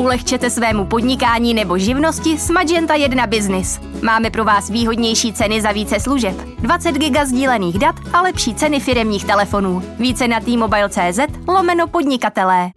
[0.00, 3.80] Ulehčete svému podnikání nebo živnosti s Magenta 1 Business.
[4.02, 8.80] Máme pro vás výhodnější ceny za více služeb, 20 giga sdílených dat a lepší ceny
[8.80, 9.82] firemních telefonů.
[9.98, 11.18] Více na t-mobile.cz
[11.48, 12.70] lomeno podnikatelé.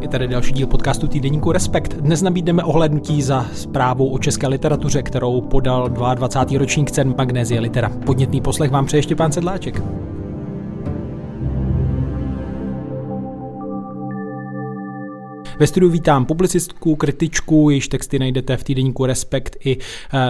[0.00, 1.94] Je tady další díl podcastu Týdeníku Respekt.
[1.94, 6.58] Dnes nabídneme ohlednutí za zprávou o české literatuře, kterou podal 22.
[6.58, 7.90] ročník cen Magnézie Litera.
[8.06, 9.82] Podnětný poslech vám přeje Štěpán Sedláček.
[15.58, 19.78] Ve studiu vítám publicistku, kritičku, jejíž texty najdete v týdeníku Respekt i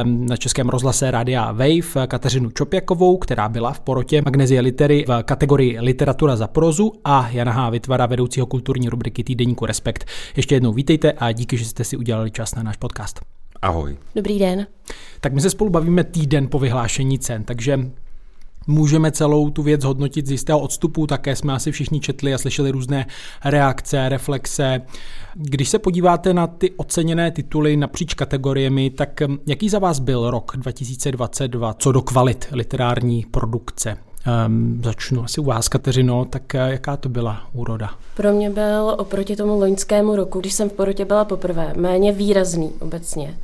[0.05, 5.81] na českém rozhlase Rádia Wave, Kateřinu Čopjakovou, která byla v porotě Magnezie Litery v kategorii
[5.81, 7.71] Literatura za prozu a Jana H.
[7.71, 10.05] Vytvara, vedoucího kulturní rubriky týdeníku Respekt.
[10.37, 13.21] Ještě jednou vítejte a díky, že jste si udělali čas na náš podcast.
[13.63, 13.97] Ahoj.
[14.15, 14.67] Dobrý den.
[15.21, 17.91] Tak my se spolu bavíme týden po vyhlášení cen, takže
[18.67, 22.71] Můžeme celou tu věc hodnotit z jistého odstupu, také jsme asi všichni četli a slyšeli
[22.71, 23.07] různé
[23.45, 24.81] reakce, reflexe.
[25.35, 30.31] Když se podíváte na ty oceněné tituly napříč kategoriemi, tak hm, jaký za vás byl
[30.31, 33.97] rok 2022 co do kvalit literární produkce?
[34.47, 37.91] Um, začnu asi u vás, Kateřino, tak eh, jaká to byla úroda?
[38.17, 42.73] Pro mě byl oproti tomu loňskému roku, když jsem v porotě byla poprvé, méně výrazný
[42.81, 43.39] obecně.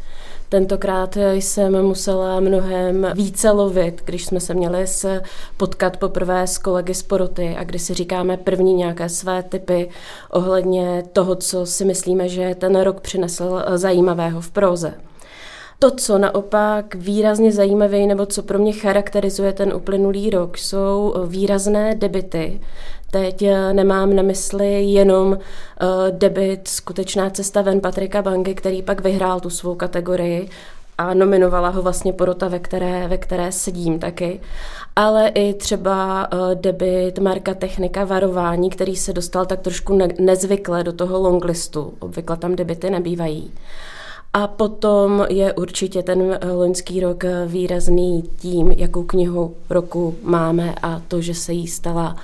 [0.51, 5.21] Tentokrát jsem musela mnohem více lovit, když jsme se měli s
[5.57, 9.91] potkat poprvé s kolegy z poroty a kdy si říkáme první nějaké své typy
[10.31, 14.95] ohledně toho, co si myslíme, že ten rok přinesl zajímavého v proze.
[15.79, 21.95] To, co naopak výrazně zajímavé, nebo co pro mě charakterizuje ten uplynulý rok, jsou výrazné
[21.95, 22.61] debity.
[23.11, 25.39] Teď eh, nemám na mysli jenom uh,
[26.11, 30.49] debit Skutečná cesta ven Patrika Bangy, který pak vyhrál tu svou kategorii
[30.99, 34.41] a nominovala ho vlastně porota, ve které, ve které sedím taky.
[34.97, 40.85] Ale i třeba uh, debit Marka Technika Varování, který se dostal tak trošku ne- nezvykle
[40.85, 41.95] do toho longlistu.
[41.99, 43.53] Obvykle tam debity nebývají.
[44.33, 51.21] A potom je určitě ten loňský rok výrazný tím, jakou knihu roku máme a to,
[51.21, 52.17] že se jí stala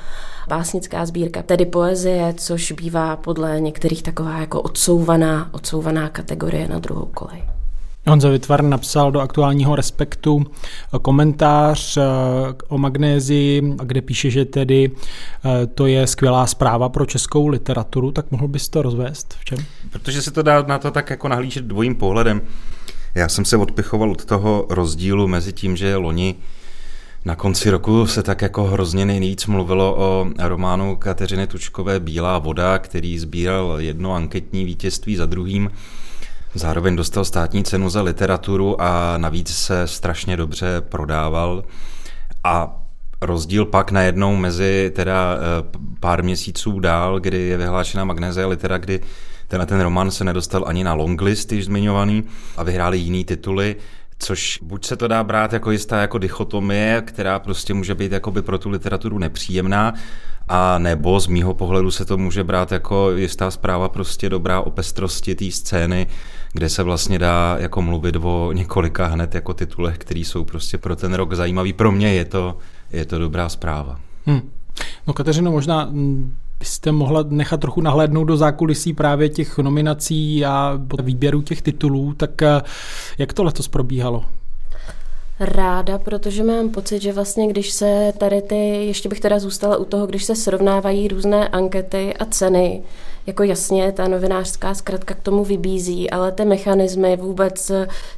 [0.49, 7.07] básnická sbírka, tedy poezie, což bývá podle některých taková jako odsouvaná, odsouvaná kategorie na druhou
[7.07, 7.43] kolej.
[8.09, 10.45] Honza Vytvar napsal do aktuálního Respektu
[11.03, 12.03] komentář eh,
[12.69, 14.91] o magnézii, kde píše, že tedy
[15.45, 19.59] eh, to je skvělá zpráva pro českou literaturu, tak mohl bys to rozvést v čem?
[19.91, 22.43] Protože se to dá na to tak jako nahlížet dvojím pohledem.
[23.15, 26.35] Já jsem se odpichoval od toho rozdílu mezi tím, že loni
[27.27, 32.79] na konci roku se tak jako hrozně nejvíc mluvilo o románu Kateřiny Tučkové Bílá voda,
[32.79, 35.71] který sbíral jedno anketní vítězství za druhým.
[36.55, 41.65] Zároveň dostal státní cenu za literaturu a navíc se strašně dobře prodával.
[42.45, 42.83] A
[43.23, 49.01] rozdíl pak najednou mezi teda eh, pár měsíců dál, kdy je vyhlášena Magnézia litera, kdy
[49.49, 52.25] tenhle ten román se nedostal ani na longlist, již zmiňovaný,
[52.57, 53.77] a vyhráli jiný tituly,
[54.19, 58.43] Což buď se to dá brát jako jistá jako dichotomie, která prostě může být jakoby
[58.43, 59.95] pro tu literaturu nepříjemná,
[60.49, 64.71] a nebo z mýho pohledu se to může brát jako jistá zpráva prostě dobrá o
[64.71, 66.07] pestrosti té scény,
[66.53, 70.97] kde se vlastně dá jako mluvit o několika hned jako titulech, který jsou prostě pro
[70.97, 71.73] ten rok zajímavý.
[71.73, 72.59] Pro mě je to,
[72.93, 74.01] je to dobrá zpráva.
[74.27, 74.51] Hmm.
[75.07, 75.91] No Kateřino, možná
[76.59, 82.43] byste mohla nechat trochu nahlédnout do zákulisí právě těch nominací a výběru těch titulů, tak
[82.43, 82.63] eh,
[83.19, 84.25] jak to letos probíhalo?
[85.41, 89.85] Ráda, protože mám pocit, že vlastně když se tady ty, ještě bych teda zůstala u
[89.85, 92.83] toho, když se srovnávají různé ankety a ceny,
[93.27, 97.73] jako jasně ta novinářská zkratka k tomu vybízí, ale ty mechanismy vůbec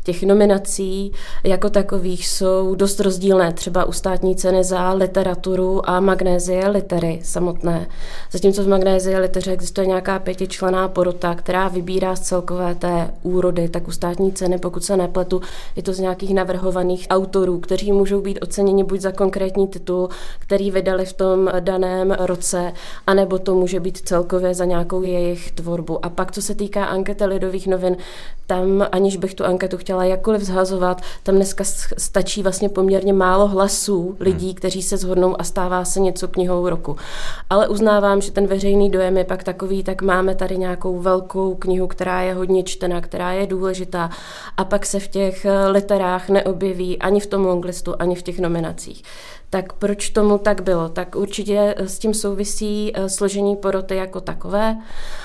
[0.04, 1.12] těch nominací
[1.44, 3.52] jako takových jsou dost rozdílné.
[3.52, 7.86] Třeba u státní ceny za literaturu a magnézie litery samotné.
[8.32, 13.88] Zatímco v magnézie liteře existuje nějaká pětičlená porota, která vybírá z celkové té úrody, tak
[13.88, 15.40] u státní ceny, pokud se nepletu,
[15.76, 20.08] je to z nějakých navrhovaných autorů, kteří můžou být oceněni buď za konkrétní titul,
[20.38, 22.72] který vydali v tom daném roce,
[23.06, 26.04] anebo to může být celkově za nějakou nějakou jejich tvorbu.
[26.04, 27.96] A pak, co se týká ankety Lidových novin,
[28.46, 31.64] tam, aniž bych tu anketu chtěla jakkoliv zhazovat, tam dneska
[31.98, 34.54] stačí vlastně poměrně málo hlasů lidí, hmm.
[34.54, 36.96] kteří se zhodnou a stává se něco knihou roku.
[37.50, 41.86] Ale uznávám, že ten veřejný dojem je pak takový, tak máme tady nějakou velkou knihu,
[41.86, 44.10] která je hodně čtená, která je důležitá
[44.56, 48.38] a pak se v těch eh, literách neobjeví ani v tom longlistu, ani v těch
[48.38, 49.02] nominacích.
[49.50, 50.88] Tak proč tomu tak bylo?
[50.88, 54.76] Tak určitě s tím souvisí eh, složení poroty jako takové,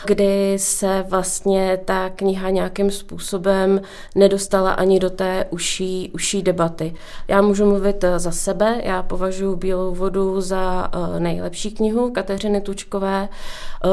[0.05, 3.81] kdy se vlastně ta kniha nějakým způsobem
[4.15, 6.93] nedostala ani do té uší, uší debaty.
[7.27, 12.61] Já můžu mluvit eh, za sebe, já považuji Bílou vodu za eh, nejlepší knihu Kateřiny
[12.61, 13.29] Tučkové.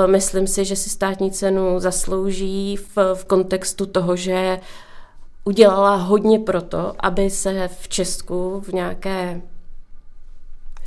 [0.06, 4.60] Myslím si, že si státní cenu zaslouží v, v kontextu toho, že
[5.44, 9.40] udělala hodně proto, aby se v Česku v nějaké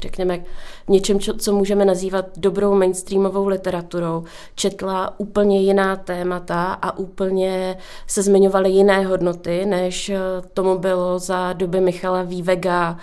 [0.03, 0.39] řekněme,
[0.87, 4.23] něčem, co můžeme nazývat dobrou mainstreamovou literaturou,
[4.55, 7.77] četla úplně jiná témata a úplně
[8.07, 10.11] se zmiňovaly jiné hodnoty, než
[10.53, 12.97] tomu bylo za doby Michala Vývega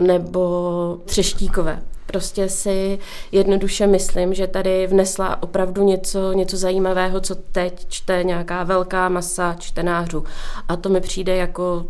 [0.00, 1.82] nebo Třeštíkové.
[2.06, 2.98] Prostě si
[3.32, 9.56] jednoduše myslím, že tady vnesla opravdu něco, něco zajímavého, co teď čte nějaká velká masa
[9.58, 10.24] čtenářů.
[10.68, 11.86] A to mi přijde jako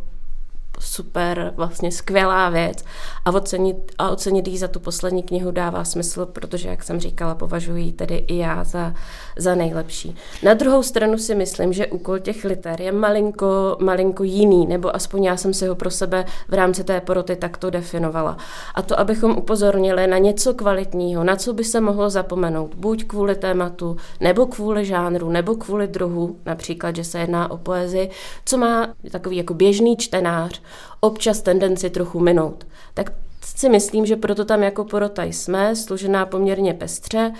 [0.81, 2.85] super, vlastně skvělá věc
[3.25, 7.35] a ocenit, a ocenit jí za tu poslední knihu dává smysl, protože, jak jsem říkala,
[7.35, 8.95] považuji tedy i já za,
[9.39, 10.17] za nejlepší.
[10.43, 15.25] Na druhou stranu si myslím, že úkol těch liter je malinko, malinko jiný, nebo aspoň
[15.25, 18.37] já jsem si ho pro sebe v rámci té poroty takto definovala.
[18.75, 23.35] A to, abychom upozornili na něco kvalitního, na co by se mohlo zapomenout, buď kvůli
[23.35, 28.11] tématu, nebo kvůli žánru, nebo kvůli druhu, například, že se jedná o poezii,
[28.45, 30.63] co má takový jako běžný čtenář,
[31.05, 32.67] občas tendenci trochu minout.
[32.95, 33.13] Tak
[33.57, 37.33] si myslím, že proto tam jako porota jsme, složená poměrně pestře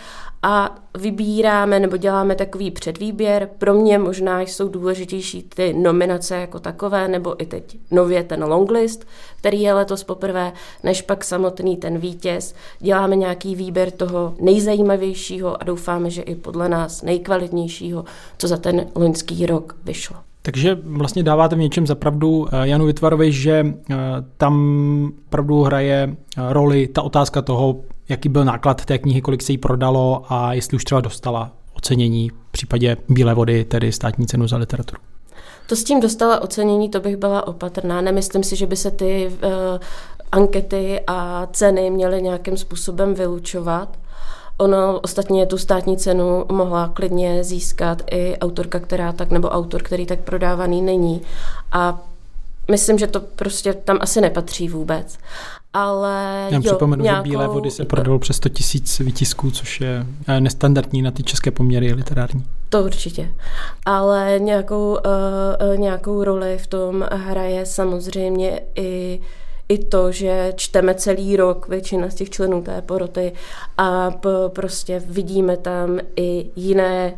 [0.43, 3.49] a vybíráme nebo děláme takový předvýběr.
[3.59, 9.07] Pro mě možná jsou důležitější ty nominace jako takové, nebo i teď nově ten longlist,
[9.37, 10.53] který je letos poprvé,
[10.83, 12.55] než pak samotný ten vítěz.
[12.81, 18.05] Děláme nějaký výběr toho nejzajímavějšího a doufáme, že i podle nás nejkvalitnějšího,
[18.39, 20.17] co za ten loňský rok vyšlo.
[20.47, 23.97] Takže vlastně dáváte v něčem zapravdu eh, Janu Vytvarovi, že eh,
[24.37, 27.77] tam pravdu hraje eh, roli ta otázka toho,
[28.09, 32.29] jaký byl náklad té knihy, kolik se jí prodalo a jestli už třeba dostala ocenění
[32.29, 35.03] v případě Bílé vody, tedy státní cenu za literaturu.
[35.67, 38.01] To s tím dostala ocenění, to bych byla opatrná.
[38.01, 39.51] Nemyslím si, že by se ty uh,
[40.33, 43.99] ankety a ceny měly nějakým způsobem vylučovat.
[44.59, 50.07] Ono ostatně tu státní cenu mohla klidně získat i autorka, která tak, nebo autor, který
[50.07, 51.23] tak prodávaný není.
[51.73, 52.01] A
[52.71, 55.19] myslím, že to prostě tam asi nepatří vůbec.
[55.73, 57.25] Ale Já jo, připomenu, nějakou...
[57.25, 61.23] že Bílé vody se prodalo přes 100 tisíc vytisků, což je eh, nestandardní na ty
[61.23, 62.45] české poměry literární.
[62.69, 63.35] To určitě.
[63.87, 64.99] Ale nějakou,
[65.71, 69.27] uh, nějakou roli v tom hraje samozřejmě i uh,
[69.69, 73.33] i to, že čteme celý rok většina z těch členů té poroty
[73.79, 74.11] a
[74.49, 77.15] prostě vidíme tam i jiné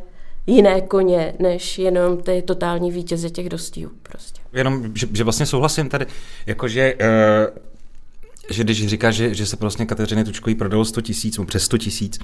[0.47, 4.41] jiné koně, než jenom ty totální vítěze těch dostihů prostě.
[4.53, 6.07] Jenom, že, že vlastně souhlasím tady,
[6.47, 7.67] jakože uh,
[8.51, 12.19] že když říká, že, že se prostě Kateřiny Tučkový prodalo 100 tisíc, přes 100 tisíc,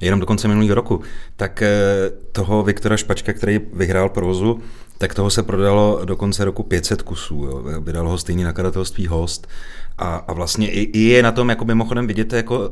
[0.00, 1.00] jenom do konce minulého roku,
[1.36, 1.62] tak
[2.32, 4.62] toho Viktora Špačka, který vyhrál provozu,
[5.02, 7.44] tak toho se prodalo do konce roku 500 kusů.
[7.44, 7.80] Jo.
[7.80, 9.46] Vydal ho stejný nakladatelství Host.
[9.98, 12.70] A, a vlastně i, i, je na tom jako mimochodem vidět jako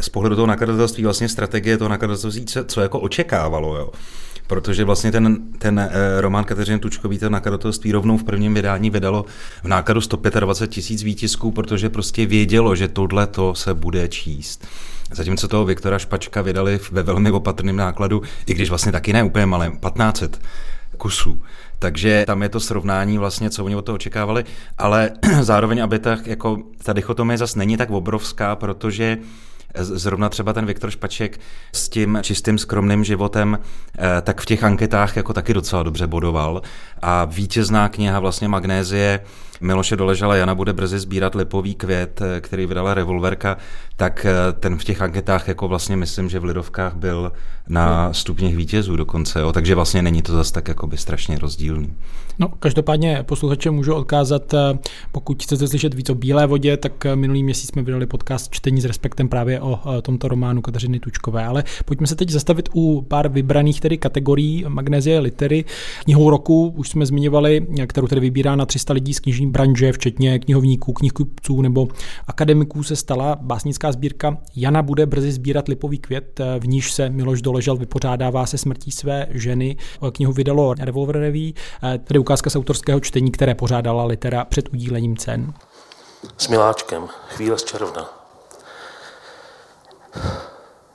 [0.00, 3.76] z pohledu toho nakladatelství vlastně strategie toho nakladatelství, co, co jako očekávalo.
[3.76, 3.90] Jo.
[4.46, 9.24] Protože vlastně ten, ten eh, román Kateřiny Tučkový, ten nakladatelství rovnou v prvním vydání vydalo
[9.62, 14.66] v nákladu 125 tisíc výtisků, protože prostě vědělo, že tohle to se bude číst.
[15.12, 19.46] Zatímco toho Viktora Špačka vydali ve velmi opatrném nákladu, i když vlastně taky ne úplně
[19.46, 20.40] malém, 1500
[21.00, 21.42] kusů.
[21.78, 24.44] Takže tam je to srovnání vlastně, co oni od toho očekávali,
[24.78, 25.10] ale
[25.40, 29.18] zároveň, aby ta, jako, ta dichotomie zase není tak obrovská, protože
[29.74, 31.40] Zrovna třeba ten Viktor Špaček
[31.72, 33.58] s tím čistým skromným životem,
[33.98, 36.62] eh, tak v těch anketách jako taky docela dobře bodoval.
[37.02, 39.20] A vítězná kniha vlastně Magnézie
[39.60, 43.56] Miloše Doležala Jana bude brzy sbírat lipový květ, eh, který vydala Revolverka,
[43.96, 47.32] tak eh, ten v těch anketách jako vlastně myslím, že v Lidovkách byl
[47.68, 51.92] na stupních vítězů dokonce, jo, takže vlastně není to zase tak jako by strašně rozdílný.
[52.38, 54.78] No, každopádně posluchače můžu odkázat, eh,
[55.12, 58.84] pokud chcete slyšet víc o Bílé vodě, tak minulý měsíc jsme vydali podcast Čtení s
[58.84, 63.80] respektem právě o tomto románu Kateřiny Tučkové, ale pojďme se teď zastavit u pár vybraných
[63.80, 65.64] tedy kategorií magnézie litery.
[66.04, 70.38] Knihou roku už jsme zmiňovali, kterou tedy vybírá na 300 lidí z knižní branže, včetně
[70.38, 71.88] knihovníků, knihkupců nebo
[72.26, 77.42] akademiků se stala básnická sbírka Jana bude brzy sbírat lipový květ, v níž se Miloš
[77.42, 79.76] Doležel vypořádává se smrtí své ženy.
[80.12, 81.52] Knihu vydalo Revolver Revy,
[82.04, 85.52] tedy ukázka z autorského čtení, které pořádala litera před udílením cen.
[86.36, 88.10] S miláčkem, chvíle z června.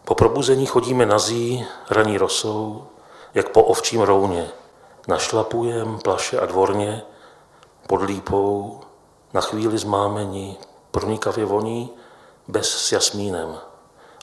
[0.05, 2.83] Po probuzení chodíme nazí, raní rosou,
[3.33, 4.45] jak po ovčím rouně.
[5.07, 7.01] Našlapujem plaše a dvorně,
[7.87, 8.79] pod lípou
[9.33, 10.57] Na chvíli zmámení
[10.91, 11.89] pronikavě voní
[12.47, 13.59] bez s jasmínem.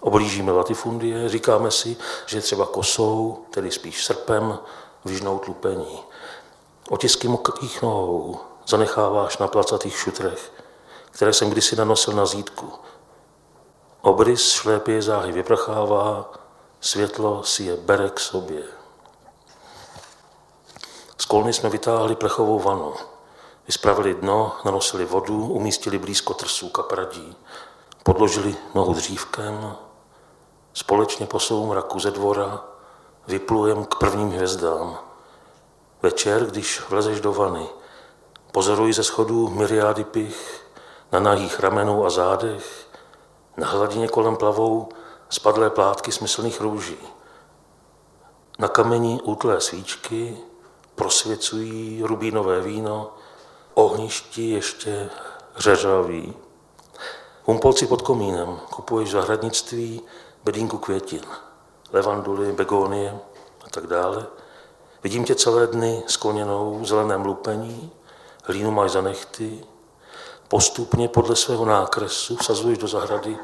[0.03, 4.59] Oblížíme latifundie, říkáme si, že třeba kosou, tedy spíš srpem,
[5.05, 5.99] vyžnout lupení.
[6.91, 10.53] Otisky mokrých nohou zanecháváš na placatých šutrech,
[11.11, 12.73] které jsem kdysi nanosil na zítku.
[14.03, 16.33] Obrys šlépě záhy vyprchává,
[16.81, 18.63] světlo si je bere k sobě.
[21.19, 22.95] Z kolny jsme vytáhli plechovou vanu.
[23.67, 27.37] Vyspravili dno, nanosili vodu, umístili blízko trsů kapradí.
[28.03, 29.77] Podložili nohu dřívkem,
[30.75, 32.65] společně po soumraku ze dvora
[33.27, 34.99] vyplujem k prvním hvězdám.
[36.03, 37.67] Večer, když vlezeš do vany,
[38.53, 40.67] pozoruji ze schodů myriády pich
[41.13, 42.87] na nahých ramenou a zádech,
[43.57, 44.89] na hladině kolem plavou
[45.29, 46.99] spadlé plátky smyslných růží.
[48.59, 50.39] Na kameni útlé svíčky
[50.95, 53.15] prosvěcují rubínové víno,
[53.75, 55.11] ohništi ještě
[55.57, 56.35] řeřaví.
[57.45, 60.03] Humpolci pod komínem, kupuješ zahradnictví
[60.45, 61.23] bedínku květin,
[61.93, 63.19] levanduly, begonie
[63.67, 64.27] a tak dále.
[65.03, 67.91] Vidím tě celé dny skloněnou v zeleném lupení,
[68.45, 69.65] hlínu máš za nechty,
[70.49, 73.39] postupně podle svého nákresu vsazuješ do zahrady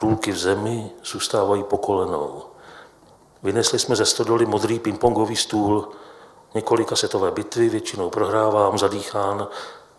[0.00, 2.42] důlky v zemi, zůstávají pokolenou.
[3.42, 5.88] Vynesli jsme ze stodoly modrý pingpongový stůl,
[6.54, 9.48] několika setové bitvy, většinou prohrávám, zadýchán,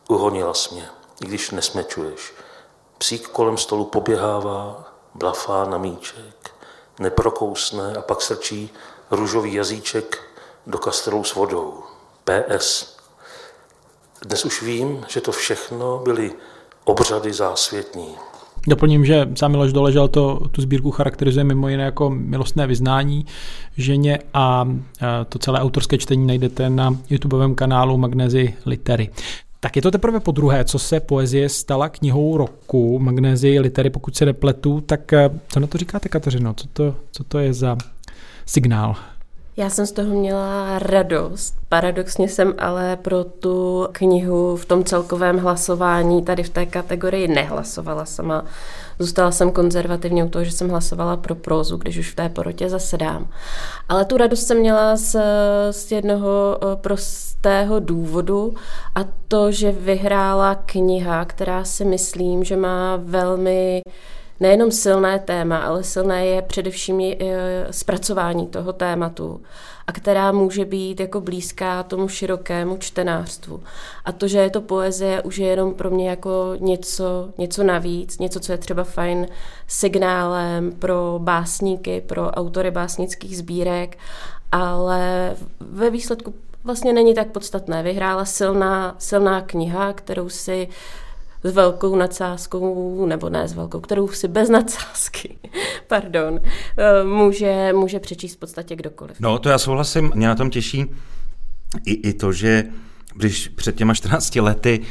[0.08, 0.90] uhonila mě,
[1.22, 2.34] i když nesmečuješ.
[2.98, 6.52] Psík kolem stolu poběhává, blafá na míček,
[7.00, 8.74] neprokousne a pak srčí
[9.12, 10.24] růžový jazyček
[10.68, 11.84] do kastrolu s vodou.
[12.24, 12.96] PS.
[14.22, 16.34] Dnes už vím, že to všechno byly
[16.84, 18.18] obřady zásvětní.
[18.68, 23.26] Doplním, že sám Miloš Doležel to, tu sbírku charakterizuje mimo jiné jako milostné vyznání
[23.78, 24.70] ženě a
[25.30, 29.10] to celé autorské čtení najdete na YouTubeovém kanálu Magnézy Litery.
[29.60, 34.16] Tak je to teprve po druhé, co se poezie stala knihou roku, Magnézy Litery, pokud
[34.16, 35.12] se nepletu, tak
[35.48, 36.54] co na to říkáte, Kateřino?
[36.54, 37.78] Co to, co to je za
[38.46, 38.96] signál?
[39.58, 41.56] Já jsem z toho měla radost.
[41.70, 48.06] Paradoxně jsem ale pro tu knihu v tom celkovém hlasování tady v té kategorii nehlasovala
[48.06, 48.46] sama.
[49.00, 52.70] Zůstala jsem konzervativně u toho, že jsem hlasovala pro prózu, když už v té porotě
[52.70, 53.28] zasedám.
[53.90, 55.16] Ale tu radost jsem měla z,
[55.72, 58.56] z jednoho eh, prostého důvodu
[58.96, 63.82] a to, že vyhrála kniha, která si myslím, že má velmi
[64.40, 67.18] nejenom silné téma, ale silné je především je,
[67.72, 69.42] zpracování toho tématu
[69.88, 73.64] a která může být jako blízká tomu širokému čtenářstvu.
[74.06, 78.20] A to, že je to poezie, už je jenom pro mě jako něco, něco navíc,
[78.20, 79.28] něco, co je třeba fajn
[79.68, 83.98] signálem pro básníky, pro autory básnických sbírek,
[84.52, 87.84] ale ve výsledku vlastně není tak podstatné.
[87.84, 90.68] Vyhrála silná, silná kniha, kterou si
[91.46, 95.38] s velkou nadsázkou, nebo ne s velkou, kterou si bez nadsázky,
[95.88, 96.40] pardon,
[96.78, 99.20] eh, může, může přečíst v podstatě kdokoliv.
[99.20, 100.86] No, to já souhlasím, mě na tom těší
[101.86, 102.64] i, i to, že
[103.16, 104.82] když před těma 14 lety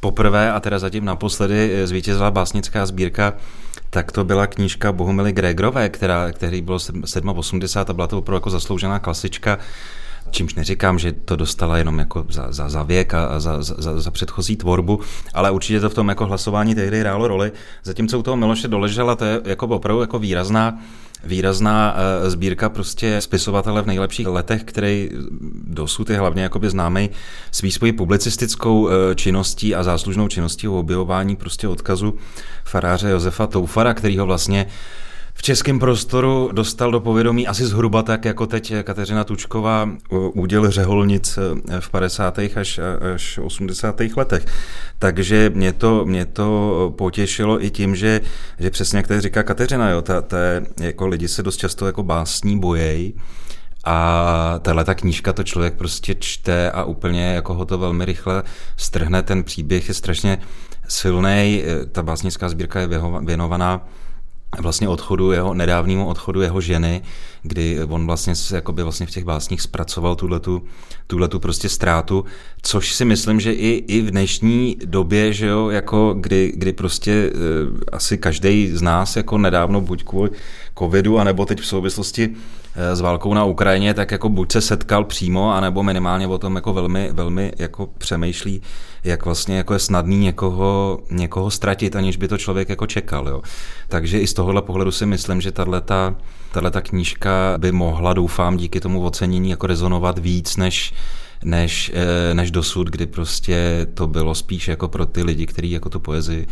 [0.00, 3.32] poprvé a teda zatím naposledy eh, zvítězila básnická sbírka,
[3.90, 6.78] tak to byla knížka Bohumily Gregorové, která, který bylo
[7.34, 9.58] 87 a byla to opravdu jako zasloužená klasička
[10.30, 14.10] Čímž neříkám, že to dostala jenom jako za, za, za věk a, za, za, za
[14.10, 15.00] předchozí tvorbu,
[15.34, 17.52] ale určitě to v tom jako hlasování tehdy hrálo roli.
[17.82, 20.78] Zatímco u toho Miloše Doležela, to je jako opravdu jako výrazná
[21.26, 25.10] výrazná uh, sbírka prostě spisovatele v nejlepších letech, který
[25.66, 27.10] dosud je hlavně jakoby známý
[27.50, 32.14] svý svojí publicistickou uh, činností a záslužnou činností o objevování prostě odkazu
[32.64, 34.66] faráře Josefa Toufara, který ho vlastně
[35.34, 41.38] v českém prostoru dostal do povědomí asi zhruba tak, jako teď Kateřina Tučková úděl řeholnic
[41.38, 42.38] eh, v 50.
[42.38, 42.80] až,
[43.14, 44.00] až 80.
[44.16, 44.46] letech.
[44.98, 48.20] Takže mě to, mě to potěšilo i tím, že,
[48.58, 50.36] že přesně jak tady říká Kateřina, jo, ta, ta,
[50.80, 53.14] jako lidi se dost často jako básní bojej,
[53.84, 58.42] a tahle ta knížka to člověk prostě čte a úplně jako ho to velmi rychle
[58.76, 59.22] strhne.
[59.22, 60.38] Ten příběh je strašně
[60.88, 61.62] silný.
[61.92, 62.88] Ta básnická sbírka je
[63.20, 63.86] věnovaná
[64.60, 67.02] vlastně odchodu jeho, nedávnému odchodu jeho ženy,
[67.42, 70.62] kdy on vlastně, jakoby vlastně v těch básních zpracoval tuhletu,
[71.06, 72.24] tuhletu prostě ztrátu,
[72.62, 77.12] což si myslím, že i, i v dnešní době, že jo, jako kdy, kdy prostě
[77.12, 77.30] e,
[77.92, 80.30] asi každý z nás jako nedávno buď kvůli
[80.78, 82.34] covidu, anebo teď v souvislosti
[82.74, 86.72] s válkou na Ukrajině, tak jako buď se setkal přímo, anebo minimálně o tom jako
[86.72, 88.62] velmi, velmi jako přemýšlí,
[89.04, 93.28] jak vlastně jako je snadný někoho, někoho ztratit, aniž by to člověk jako čekal.
[93.28, 93.42] Jo.
[93.88, 98.80] Takže i z tohohle pohledu si myslím, že tahle ta knížka by mohla, doufám, díky
[98.80, 100.94] tomu ocenění jako rezonovat víc než
[101.44, 105.88] než, eh, než dosud, kdy prostě to bylo spíš jako pro ty lidi, kteří jako
[105.88, 106.46] tu poezii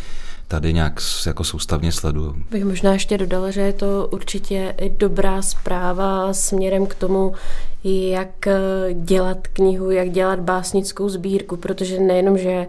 [0.52, 2.32] tady nějak jako soustavně sledují.
[2.50, 7.34] Bych možná ještě dodala, že je to určitě dobrá zpráva směrem k tomu,
[7.84, 8.60] jak eh,
[8.94, 12.66] dělat knihu, jak dělat básnickou sbírku, protože nejenom, že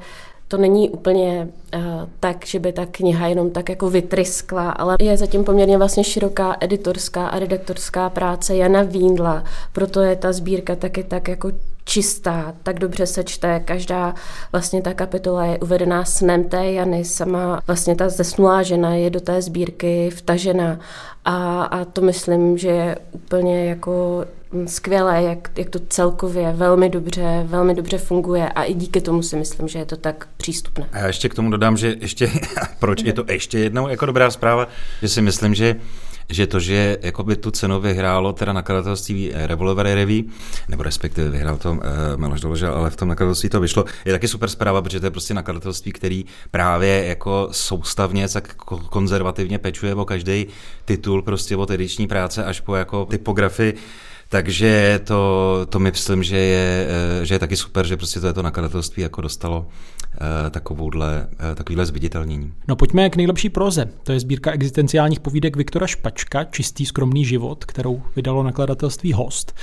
[0.47, 1.81] to není úplně uh,
[2.19, 6.57] tak, že by ta kniha jenom tak jako vytryskla, ale je zatím poměrně vlastně široká
[6.59, 11.51] editorská a redaktorská práce Jana Víndla, proto je ta sbírka taky tak jako
[11.85, 14.13] čistá, tak dobře se čte, každá
[14.51, 19.19] vlastně ta kapitola je uvedená snem té Jany, sama vlastně ta zesnulá žena je do
[19.19, 20.79] té sbírky vtažena.
[21.25, 24.25] A, a to myslím, že je úplně jako
[24.65, 28.49] skvělé, jak, jak to celkově velmi dobře, velmi dobře funguje.
[28.49, 30.89] A i díky tomu si myslím, že je to tak přístupné.
[30.91, 32.31] A já ještě k tomu dodám, že ještě,
[32.79, 34.67] proč je to ještě jednou jako dobrá zpráva,
[35.01, 35.75] že si myslím, že
[36.30, 40.24] že to, že jakoby tu cenu vyhrálo teda nakladatelství Revolver Revy,
[40.70, 41.80] nebo respektive vyhrál to uh,
[42.15, 45.12] Miloš Doložel, ale v tom nakladatelství to vyšlo, je taky super zpráva, protože to je
[45.12, 48.56] prostě nakladatelství, který právě jako soustavně, tak
[48.89, 50.48] konzervativně pečuje o každý
[50.86, 53.77] titul prostě od ediční práce až po jako typografii
[54.33, 56.87] takže to, to myslím, že je,
[57.21, 59.65] eh, že je taky super, že prostě to je to nakladatelství jako dostalo
[60.15, 62.53] eh, takovouhle, eh, takovýhle zviditelnění.
[62.67, 63.89] No pojďme k nejlepší proze.
[64.03, 69.55] To je sbírka existenciálních povídek Viktora Špačka, Čistý skromný život, kterou vydalo nakladatelství Host.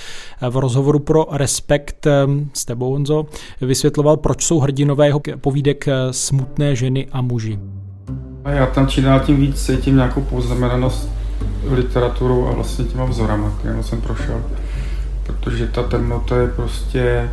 [0.51, 2.07] V rozhovoru pro Respekt
[2.53, 3.27] s tebou, Honzo,
[3.61, 7.59] vysvětloval, proč jsou hrdinové jeho povídek smutné ženy a muži.
[8.45, 11.11] A já tam čím dál tím víc cítím nějakou poznamenanost
[11.71, 14.43] literaturou a vlastně těma vzorama, kterým jsem prošel.
[15.33, 17.31] Protože ta temnota je prostě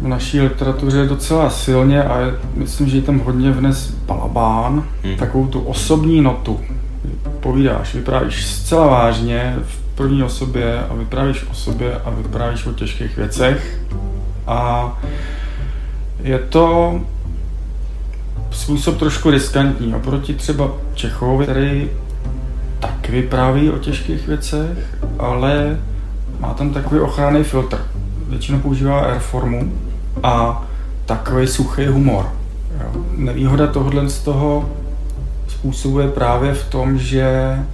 [0.00, 5.16] v naší literatuře docela silně a myslím, že je tam hodně vnes balabán, hmm.
[5.16, 6.60] takovou tu osobní notu.
[7.40, 13.16] Povídáš, vyprávíš zcela vážně v první osobě a vyprávíš o sobě a vyprávíš o těžkých
[13.16, 13.80] věcech.
[14.46, 14.92] A
[16.22, 17.00] je to
[18.50, 21.90] způsob trošku riskantní oproti třeba Čechovi, který
[22.80, 24.78] tak vypráví o těžkých věcech,
[25.18, 25.78] ale
[26.42, 27.86] má tam takový ochranný filtr.
[28.28, 29.72] Většinou používá airformu
[30.22, 30.64] a
[31.06, 32.28] takový suchý humor.
[32.80, 33.02] Jo.
[33.16, 34.70] Nevýhoda tohohle z toho
[35.48, 37.64] způsobuje právě v tom, že e,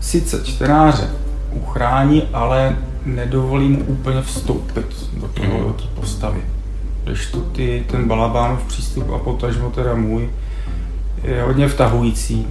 [0.00, 1.10] sice čtenáře
[1.52, 4.86] uchrání, ale nedovolí mu úplně vstoupit
[5.20, 6.40] do toho, do té postavy.
[7.04, 10.28] Když tu ty, ten Balabánov přístup a potažmo teda můj
[11.22, 12.46] je hodně vtahující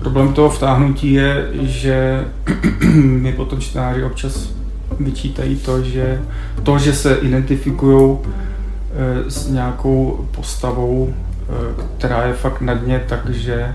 [0.00, 2.24] Problém toho vtáhnutí je, že
[2.94, 4.52] mi potom čtenáři občas
[5.00, 6.20] vyčítají to, že
[6.62, 11.52] to, že se identifikují eh, s nějakou postavou, eh,
[11.98, 13.74] která je fakt na dně, takže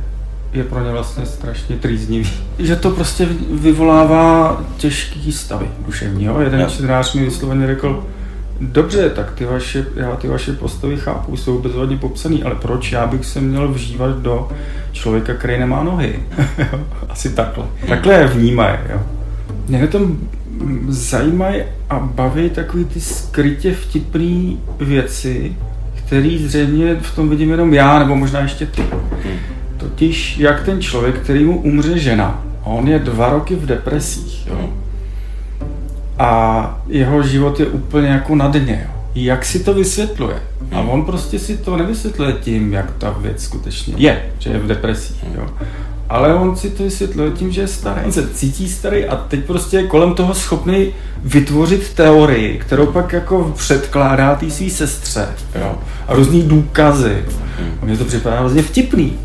[0.54, 2.30] je pro ně vlastně strašně trýznivý.
[2.60, 6.26] Že to prostě vyvolává těžký stavy duševní.
[6.26, 6.40] Jo?
[6.40, 8.04] Jeden čtenář mi vysloveně řekl,
[8.62, 13.08] Dobře, tak ty vaše, já ty vaše postavy chápu, jsou bezvadně popsaný, ale proč já
[13.08, 14.50] bych se měl vžívat do
[14.92, 16.20] člověka, který nemá nohy?
[17.10, 17.66] Asi takhle.
[17.88, 19.00] Takhle je vnímají, jo.
[19.68, 20.18] Mě na tom
[20.88, 25.56] zajímají a baví takový ty skrytě vtipný věci,
[25.96, 28.84] který zřejmě v tom vidím jenom já, nebo možná ještě ty.
[29.78, 34.48] Totiž jak ten člověk, který mu umře žena, a on je dva roky v depresích,
[34.48, 34.70] jo
[36.20, 38.88] a jeho život je úplně jako na dně.
[38.88, 38.92] Jo.
[39.16, 40.36] Jak si to vysvětluje?
[40.72, 44.68] A on prostě si to nevysvětluje tím, jak ta věc skutečně je, že je v
[44.68, 45.24] depresích.
[45.36, 45.50] Jo.
[46.10, 48.02] Ale on si to vysvětluje tím, že je starý.
[48.06, 50.88] On se cítí starý a teď prostě je kolem toho schopný
[51.24, 55.28] vytvořit teorii, kterou pak jako předkládá té svý sestře.
[55.56, 55.76] Jo.
[56.08, 57.24] A různý důkazy.
[57.82, 59.20] A mně to připadá vlastně vtipný.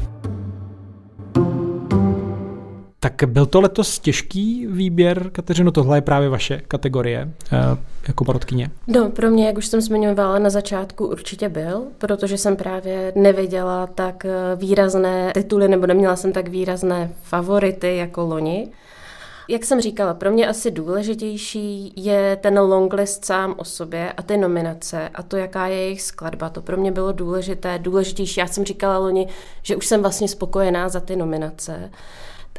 [3.03, 7.59] Tak byl to letos těžký výběr, Kateřino, tohle je právě vaše kategorie eh,
[8.09, 8.71] jako porodkyně?
[8.87, 13.87] No, pro mě, jak už jsem zmiňovala na začátku, určitě byl, protože jsem právě neviděla
[13.87, 18.69] tak eh, výrazné tituly, nebo neměla jsem tak výrazné favority jako loni.
[19.49, 24.37] Jak jsem říkala, pro mě asi důležitější je ten longlist sám o sobě a ty
[24.37, 26.49] nominace a to, jaká je jejich skladba.
[26.49, 28.41] To pro mě bylo důležité, důležitější.
[28.41, 29.29] Já jsem říkala loni,
[29.63, 31.91] že už jsem vlastně spokojená za ty nominace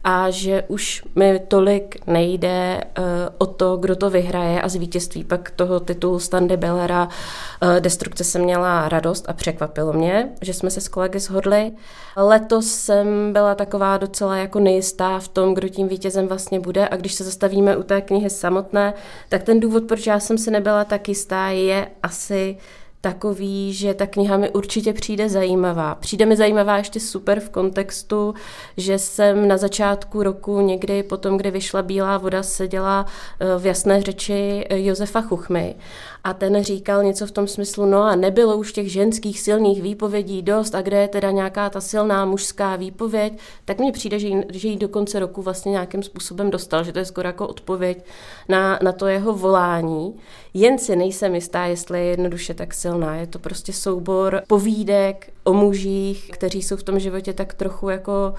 [0.04, 3.04] a že už mi tolik nejde uh,
[3.38, 8.24] o to, kdo to vyhraje a z vítězství pak toho titulu Standy Bellera uh, Destrukce
[8.24, 11.72] jsem měla radost a překvapilo mě, že jsme se s kolegy shodli.
[12.18, 16.96] Letos jsem byla taková docela jako nejistá v tom, kdo tím vítězem vlastně bude a
[16.96, 18.94] když se zastavíme u té knihy samotné,
[19.30, 22.58] tak ten důvod, proč já jsem si nebyla tak jistá, je asi
[23.02, 25.96] takový, že ta kniha mi určitě přijde zajímavá.
[25.96, 28.34] Přijde mi zajímavá ještě super v kontextu,
[28.78, 33.06] že jsem na začátku roku někdy potom, kdy vyšla Bílá voda, seděla
[33.40, 35.76] eh, v jasné řeči eh, Josefa Chuchmy
[36.24, 40.42] a ten říkal něco v tom smyslu, no a nebylo už těch ženských silných výpovědí
[40.42, 44.44] dost a kde je teda nějaká ta silná mužská výpověď, tak mně přijde, že ji,
[44.54, 48.06] že ji do konce roku vlastně nějakým způsobem dostal, že to je skoro jako odpověď
[48.50, 50.16] na, na to jeho volání.
[50.54, 53.16] Jen si nejsem jistá, jestli je jednoduše tak silná.
[53.16, 58.34] Je to prostě soubor povídek o mužích, kteří jsou v tom životě tak trochu jako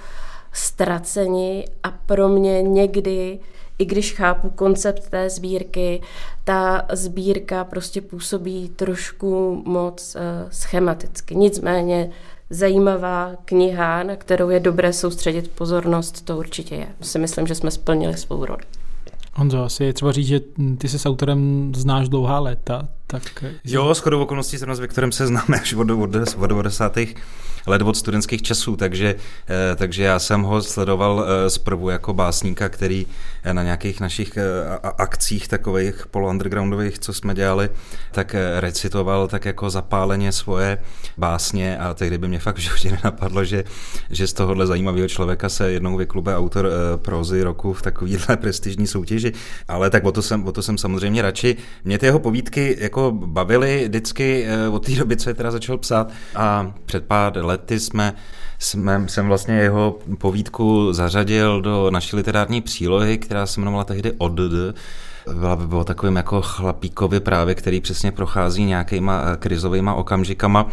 [0.52, 3.40] ztraceni a pro mě někdy
[3.78, 6.02] i když chápu koncept té sbírky,
[6.44, 11.34] ta sbírka prostě působí trošku moc uh, schematicky.
[11.34, 12.10] Nicméně
[12.50, 16.86] zajímavá kniha, na kterou je dobré soustředit pozornost, to určitě je.
[17.00, 18.62] Si myslím, že jsme splnili svou roli.
[19.34, 20.40] Honzo, asi je třeba říct, že
[20.78, 22.88] ty se s autorem znáš dlouhá léta,
[23.20, 23.44] tak...
[23.64, 26.98] Jo, s chodou okolností jsem s Viktorem se známe až od, od, od 90
[27.66, 29.14] let od studentských časů, takže,
[29.48, 33.06] eh, takže já jsem ho sledoval eh, zprvu jako básníka, který
[33.42, 34.38] eh, na nějakých našich
[34.98, 37.68] akcích takových polo-undergroundových, co jsme dělali,
[38.10, 40.78] tak recitoval tak jako zapáleně svoje
[41.18, 43.64] básně a tehdy by mě fakt v životě nenapadlo, že,
[44.10, 49.32] že z tohohle zajímavého člověka se jednou vyklube autor prozy roku v takovýhle prestižní soutěži,
[49.68, 51.56] ale tak o to jsem, o to jsem samozřejmě radši.
[51.84, 56.12] Mě ty jeho povídky jako bavily vždycky od té doby, co je teda začal psát.
[56.36, 58.14] A před pár let lety jsme,
[58.58, 64.40] jsme, jsem vlastně jeho povídku zařadil do naší literární přílohy, která se jmenovala tehdy Odd,
[65.34, 70.66] byla by bylo takovým jako chlapíkovi právě, který přesně prochází nějakýma eh, krizovými okamžikama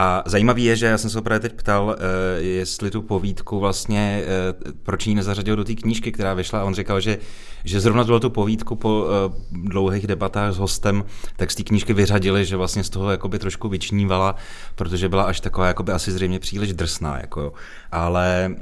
[0.00, 4.22] a zajímavý je, že já jsem se právě teď ptal, eh, jestli tu povídku vlastně,
[4.22, 6.60] eh, proč ji nezařadil do té knížky, která vyšla.
[6.60, 7.18] A on říkal, že,
[7.64, 11.04] že zrovna tuhle tu povídku po eh, dlouhých debatách s hostem,
[11.36, 14.34] tak z té knížky vyřadili, že vlastně z toho jakoby trošku vyčnívala,
[14.74, 17.18] protože byla až taková jakoby asi zřejmě příliš drsná.
[17.20, 17.52] Jako,
[17.92, 18.54] ale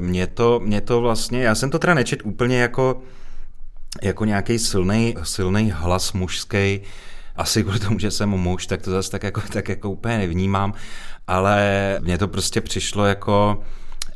[0.00, 3.02] mě to, mě to vlastně, já jsem to teda nečet úplně jako
[4.02, 4.58] jako nějaký
[5.22, 6.80] silný hlas mužský,
[7.40, 10.74] asi kvůli tomu, že jsem muž, tak to zase tak jako, tak jako úplně nevnímám,
[11.26, 13.62] ale mně to prostě přišlo jako,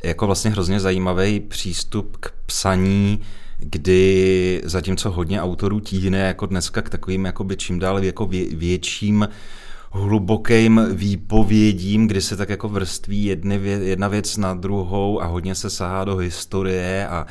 [0.03, 3.19] jako vlastně hrozně zajímavý přístup k psaní,
[3.57, 9.27] kdy zatímco hodně autorů tíhne jako dneska k takovým jakoby čím dál jako vě, větším
[9.91, 15.69] hlubokým výpovědím, kdy se tak jako vrství jedny, jedna věc na druhou a hodně se
[15.69, 17.25] sahá do historie a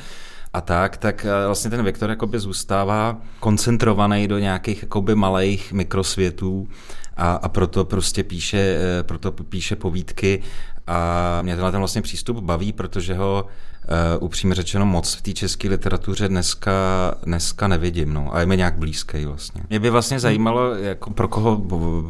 [0.55, 6.67] a tak, tak eh, vlastně ten vektor jakoby zůstává koncentrovaný do nějakých jakoby malých mikrosvětů
[7.17, 10.41] a, a proto prostě píše, eh, proto píše povídky
[10.87, 13.45] a mě tenhle ten vlastně přístup baví, protože ho
[14.17, 16.71] uh, upřímně řečeno moc v té české literatuře dneska,
[17.23, 19.61] dneska nevidím, no, a je mi nějak blízký vlastně.
[19.69, 21.61] Mě by vlastně zajímalo, jako pro koho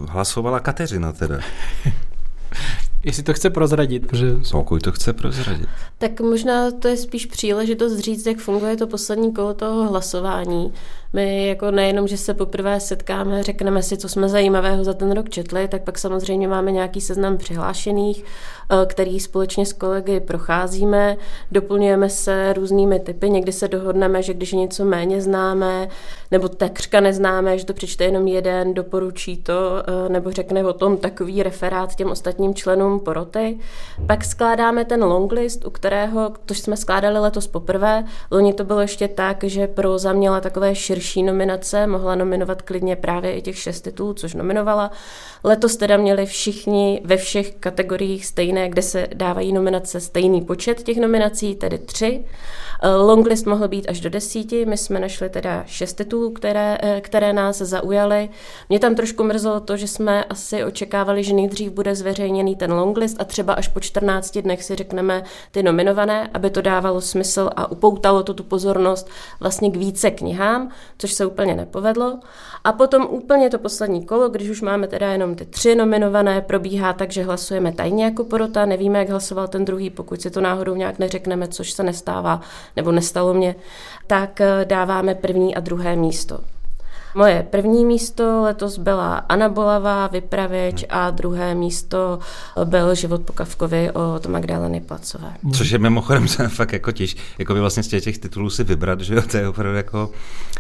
[0.10, 1.40] hlasovala Kateřina teda.
[3.06, 4.36] Jestli to chce prozradit, protože...
[4.52, 5.70] Pokud to chce prozradit.
[5.98, 10.74] Tak možná to je spíš příležitost říct, jak funguje to poslední kolo toho hlasování.
[11.16, 15.30] My jako nejenom, že se poprvé setkáme, řekneme si, co jsme zajímavého za ten rok
[15.30, 21.18] četli, tak pak samozřejmě máme nějaký seznam přihlášených, eh, který společně s kolegy procházíme,
[21.52, 25.88] doplňujeme se různými typy, někdy se dohodneme, že když něco méně známe,
[26.32, 30.98] nebo takřka neznáme, že to přečte jenom jeden, doporučí to, eh, nebo řekne o tom
[30.98, 33.60] takový referát těm ostatním členům poroty.
[34.08, 39.08] Pak skládáme ten longlist, u kterého, to jsme skládali letos poprvé, loni to bylo ještě
[39.08, 43.82] tak, že pro měla takové širší širší nominace, mohla nominovat klidně právě i těch šest
[43.82, 44.92] titulů, což nominovala.
[45.44, 50.98] Letos teda měli všichni ve všech kategoriích stejné, kde se dávají nominace stejný počet těch
[50.98, 52.26] nominací, tedy tři.
[52.82, 57.02] Eh, longlist mohl být až do desíti, my jsme našli teda šest titulů, které, eh,
[57.02, 58.30] které nás zaujaly.
[58.70, 63.16] Mě tam trošku mrzelo to, že jsme asi očekávali, že nejdřív bude zveřejněný ten longlist
[63.20, 67.72] a třeba až po 14 dnech si řekneme ty nominované, aby to dávalo smysl a
[67.72, 72.20] upoutalo to tu pozornost vlastně k více knihám, což se úplně nepovedlo.
[72.64, 76.94] A potom úplně to poslední kolo, když už máme teda jenom ty tři nominované, probíhá
[76.94, 80.76] tak, že hlasujeme tajně jako porota, nevíme, jak hlasoval ten druhý, pokud si to náhodou
[80.76, 82.42] nějak neřekneme, což se nestává
[82.76, 83.56] nebo nestalo mě,
[84.08, 86.55] tak eh, dáváme první a druhé místo.
[87.18, 92.20] Moje první místo letos byla Anna Bolavá, Vypravěč a druhé místo
[92.64, 95.34] byl Život po Kavkovi od Magdaleny Placové.
[95.54, 99.02] Což je mimochodem fakt jako těž, jako by vlastně z těch, těch titulů si vybrat,
[99.02, 100.12] že jo, to je opravdu jako,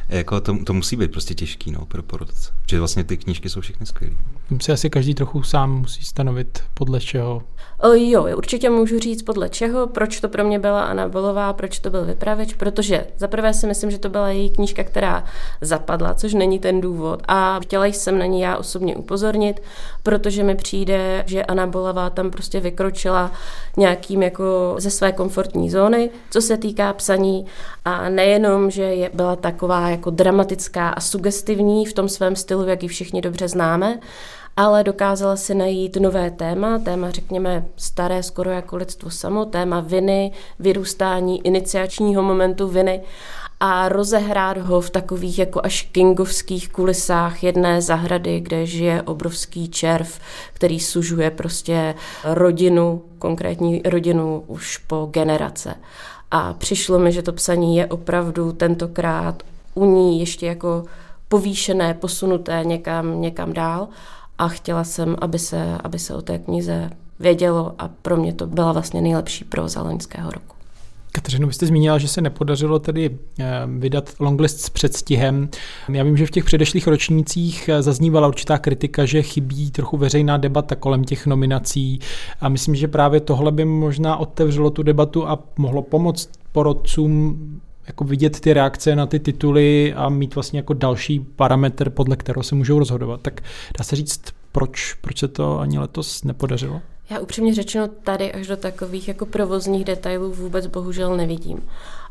[0.09, 2.51] jako to, to musí být prostě těžký, no, pro porodce.
[2.61, 4.15] Protože vlastně ty knížky jsou všechny skvělé.
[4.49, 7.43] Tím si asi každý trochu sám musí stanovit, podle čeho
[7.83, 11.89] Jo, určitě můžu říct podle čeho, proč to pro mě byla Anna Bolová, proč to
[11.89, 15.23] byl vypravěč, protože za prvé si myslím, že to byla její knížka, která
[15.61, 19.61] zapadla, což není ten důvod a chtěla jsem na ní já osobně upozornit,
[20.03, 23.31] protože mi přijde, že Anna Bolová tam prostě vykročila
[23.77, 27.45] nějakým jako ze své komfortní zóny, co se týká psaní
[27.85, 32.83] a nejenom, že je, byla taková jako dramatická a sugestivní v tom svém stylu, jak
[32.83, 33.99] ji všichni dobře známe,
[34.57, 40.31] ale dokázala si najít nové téma, téma řekněme staré skoro jako lidstvo samo, téma viny,
[40.59, 43.01] vyrůstání iniciačního momentu viny
[43.59, 50.19] a rozehrát ho v takových jako až kingovských kulisách jedné zahrady, kde žije obrovský červ,
[50.53, 55.75] který sužuje prostě rodinu, konkrétní rodinu už po generace.
[56.31, 60.83] A přišlo mi, že to psaní je opravdu tentokrát u ní ještě jako
[61.27, 63.87] povýšené, posunuté někam, někam dál
[64.37, 68.47] a chtěla jsem, aby se, aby se o té knize vědělo a pro mě to
[68.47, 70.55] byla vlastně nejlepší proza loňského roku.
[71.11, 73.45] Kateřino, vy jste zmínila, že se nepodařilo tedy eh,
[73.77, 75.49] vydat longlist s předstihem.
[75.89, 80.37] Já vím, že v těch předešlých ročnících eh, zaznívala určitá kritika, že chybí trochu veřejná
[80.37, 81.99] debata kolem těch nominací
[82.41, 87.39] a myslím, že právě tohle by možná otevřelo tu debatu a mohlo pomoct porodcům
[87.87, 92.43] jako vidět ty reakce na ty tituly a mít vlastně jako další parametr, podle kterého
[92.43, 93.21] se můžou rozhodovat.
[93.21, 93.41] Tak
[93.77, 94.21] dá se říct,
[94.51, 96.81] proč, proč se to ani letos nepodařilo?
[97.09, 101.61] Já upřímně řečeno tady až do takových jako provozních detailů vůbec bohužel nevidím.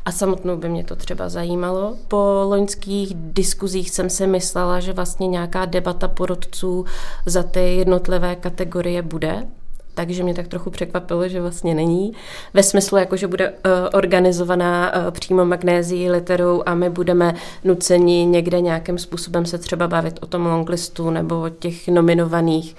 [0.05, 1.97] A samotnou by mě to třeba zajímalo.
[2.07, 6.85] Po loňských diskuzích jsem si myslela, že vlastně nějaká debata porodců
[7.25, 9.47] za ty jednotlivé kategorie bude,
[9.95, 12.13] takže mě tak trochu překvapilo, že vlastně není.
[12.53, 13.55] Ve smyslu, jako že bude uh,
[13.93, 20.19] organizovaná uh, přímo magnézií literou a my budeme nuceni někde nějakým způsobem se třeba bavit
[20.21, 22.75] o tom longlistu nebo o těch nominovaných,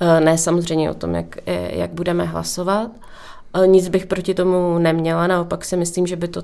[0.00, 1.36] uh, ne samozřejmě o tom, jak,
[1.70, 2.90] jak budeme hlasovat.
[3.66, 6.42] Nic bych proti tomu neměla, naopak si myslím, že by to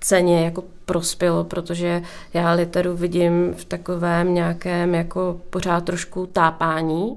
[0.00, 2.02] ceně jako prospělo, protože
[2.34, 7.16] já literu vidím v takovém nějakém jako pořád trošku tápání,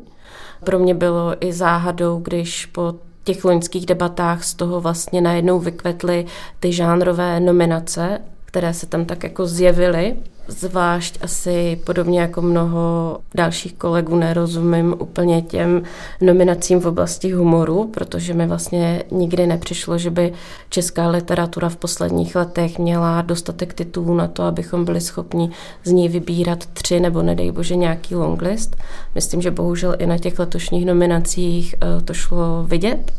[0.63, 6.25] pro mě bylo i záhadou, když po těch loňských debatách z toho vlastně najednou vykvetly
[6.59, 8.19] ty žánrové nominace,
[8.53, 10.15] které se tam tak jako zjevily
[10.47, 15.83] Zvlášť asi podobně jako mnoho dalších kolegů nerozumím úplně těm
[16.21, 20.33] nominacím v oblasti humoru, protože mi vlastně nikdy nepřišlo, že by
[20.69, 25.49] česká literatura v posledních letech měla dostatek titulů na to, abychom byli schopni
[25.83, 28.75] z ní vybírat tři nebo nedej bože nějaký longlist.
[29.15, 33.11] Myslím, že bohužel i na těch letošních nominacích eh, to šlo vidět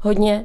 [0.00, 0.44] hodně.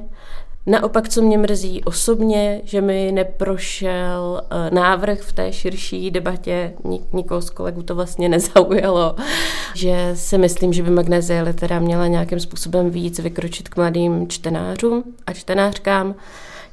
[0.68, 7.02] Naopak, co mě mrzí osobně, že mi neprošel eh, návrh v té širší debatě, nik,
[7.12, 9.16] nikoho z kolegů to vlastně nezaujalo,
[9.74, 15.04] že si myslím, že by Magnézie litera měla nějakým způsobem víc vykročit k mladým čtenářům
[15.26, 16.14] a čtenářkám.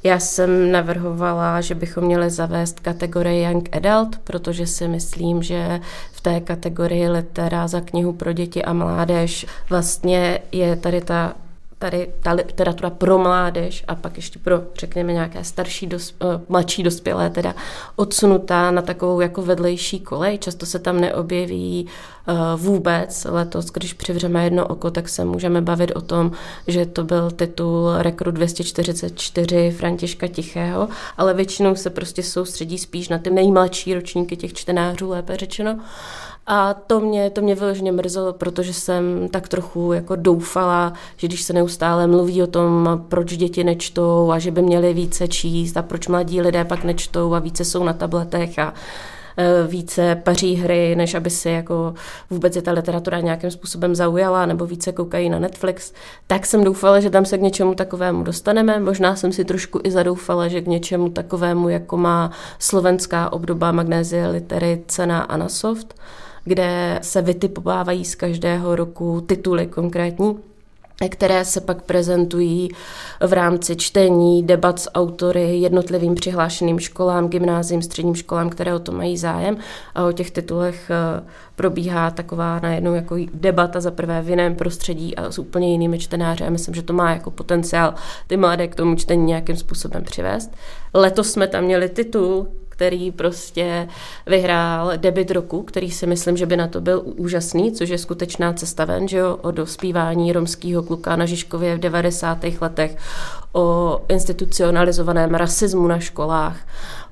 [0.03, 5.79] Já jsem navrhovala, že bychom měli zavést kategorii Young Adult, protože si myslím, že
[6.12, 11.34] v té kategorii litera za knihu pro děti a mládež vlastně je tady ta
[11.79, 16.83] tady ta literatura pro mládež a pak ještě pro, řekněme, nějaké starší, dos, uh, mladší
[16.83, 17.55] dospělé, teda
[17.95, 20.38] odsunutá na takovou jako vedlejší kolej.
[20.38, 21.88] Často se tam neobjeví
[22.27, 23.27] uh, vůbec.
[23.29, 26.31] Letos, když přivřeme jedno oko, tak se můžeme bavit o tom,
[26.67, 33.17] že to byl titul Rekru 244 Františka Tichého, ale většinou se prostě soustředí spíš na
[33.17, 35.79] ty nejmladší ročníky těch čtenářů, lépe řečeno.
[36.47, 41.41] A to mě, to mě vyloženě mrzelo, protože jsem tak trochu jako doufala, že když
[41.41, 45.81] se neustále mluví o tom, proč děti nečtou a že by měli více číst a
[45.81, 48.73] proč mladí lidé pak nečtou a více jsou na tabletech a
[49.38, 51.93] e, více paří hry, než aby si jako
[52.29, 55.93] vůbec je ta literatura nějakým způsobem zaujala, nebo více koukají na Netflix,
[56.27, 58.79] tak jsem doufala, že tam se k něčemu takovému dostaneme.
[58.79, 64.27] Možná jsem si trošku i zadoufala, že k něčemu takovému, jako má slovenská obdoba Magnézie
[64.27, 65.95] litery cena Anasoft,
[66.45, 70.39] kde se vytipovávají z každého roku tituly konkrétní
[71.10, 72.69] které se pak prezentují
[73.27, 78.91] v rámci čtení, debat s autory, jednotlivým přihlášeným školám, gymnázím, středním školám, které o to
[78.91, 79.58] mají zájem.
[79.95, 81.23] A o těch titulech eh,
[81.55, 86.43] probíhá taková najednou jako debata za prvé v jiném prostředí a s úplně jinými čtenáři.
[86.43, 87.93] A myslím, že to má jako potenciál
[88.27, 90.51] ty mladé k tomu čtení nějakým způsobem přivést.
[90.93, 93.88] Letos jsme tam měli titul, který prostě
[94.25, 98.53] vyhrál debit roku, který si myslím, že by na to byl úžasný, což je skutečná
[98.53, 102.38] cesta ven, že jo, o dospívání romského kluka na Žižkově v 90.
[102.61, 102.97] letech,
[103.53, 106.57] o institucionalizovaném rasismu na školách,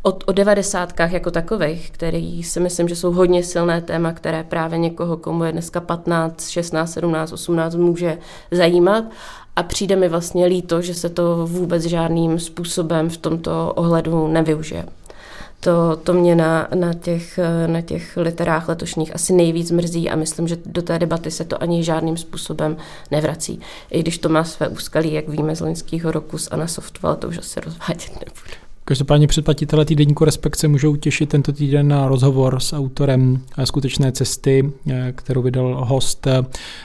[0.04, 4.80] o, o devadesátkách jako takových, který si myslím, že jsou hodně silné téma, které právě
[4.80, 8.18] někoho, komu je dneska 15, 16, 17, 18, může
[8.52, 9.04] zajímat.
[9.56, 14.86] A přijde mi vlastně líto, že se to vůbec žádným způsobem v tomto ohledu nevyužije.
[15.64, 20.48] To, to mě na, na, těch, na těch literách letošních asi nejvíc mrzí a myslím,
[20.48, 22.78] že do té debaty se to ani žádným způsobem
[23.12, 23.60] nevrací.
[23.92, 27.28] I když to má své úskalí, jak víme z loňského roku z Anasoft, ale to
[27.28, 28.63] už asi rozvádět nebudu.
[28.86, 34.72] Každopádně předplatitelé týdeníku Respekt se můžou těšit tento týden na rozhovor s autorem skutečné cesty,
[35.16, 36.28] kterou vydal host,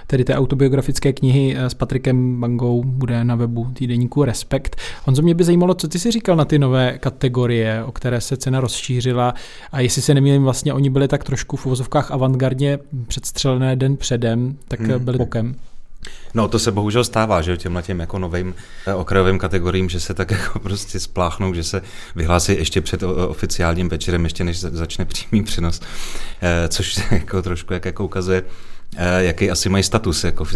[0.07, 4.77] tedy té autobiografické knihy s Patrikem Bangou, bude na webu týdeníku Respekt.
[5.05, 8.37] Honzo, mě by zajímalo, co ty si říkal na ty nové kategorie, o které se
[8.37, 9.35] cena rozšířila
[9.73, 14.57] a jestli se nemýlím, vlastně oni byli tak trošku v uvozovkách avantgardně předstřelené den předem,
[14.69, 15.05] tak hmm.
[15.05, 15.55] byli bokem.
[16.35, 18.55] No to se bohužel stává, že těmhle těm jako novým
[18.87, 21.83] eh, okrajovým kategoriím, že se tak jako prostě spláchnou, že se
[22.17, 25.81] vyhlásí ještě před oficiálním večerem, ještě než začne přímý přenos,
[26.43, 28.43] eh, což jako trošku jak jako ukazuje,
[28.97, 30.47] eh, jaký asi mají status, jako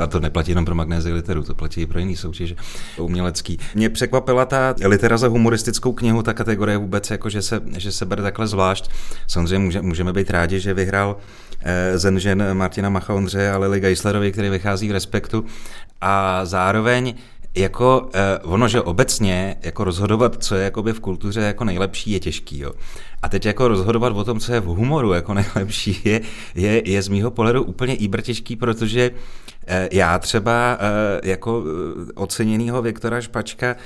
[0.00, 2.54] a to neplatí jenom pro magnézy literu, to platí i pro jiný soutěže
[2.98, 3.58] umělecký.
[3.74, 8.04] Mě překvapila ta litera za humoristickou knihu, ta kategorie vůbec, jako že se, že se
[8.04, 8.90] bere takhle zvlášť.
[9.26, 11.16] Samozřejmě může, můžeme být rádi, že vyhrál
[11.49, 11.49] Eh,
[11.94, 15.44] zenžen Martina Macha Ondřeje a Lily Geislerovi, který vychází v Respektu.
[16.00, 17.14] A zároveň
[17.54, 22.20] jako eh, ono, že obecně jako rozhodovat, co je jakoby v kultuře jako nejlepší, je
[22.20, 22.58] těžký.
[22.58, 22.72] Jo.
[23.22, 26.20] A teď jako rozhodovat o tom, co je v humoru jako nejlepší, je,
[26.54, 29.10] je, je z mýho pohledu úplně íbr těžký, protože
[29.59, 29.59] Eh,
[29.92, 33.76] já třeba eh, jako eh, oceněnýho Viktora Špačka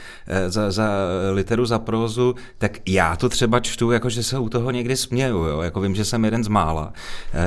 [0.49, 0.89] za, za
[1.33, 5.37] literu za prózu, tak já to třeba čtu, jako že se u toho někdy směju,
[5.37, 5.61] jo?
[5.61, 6.93] jako vím, že jsem jeden z mála,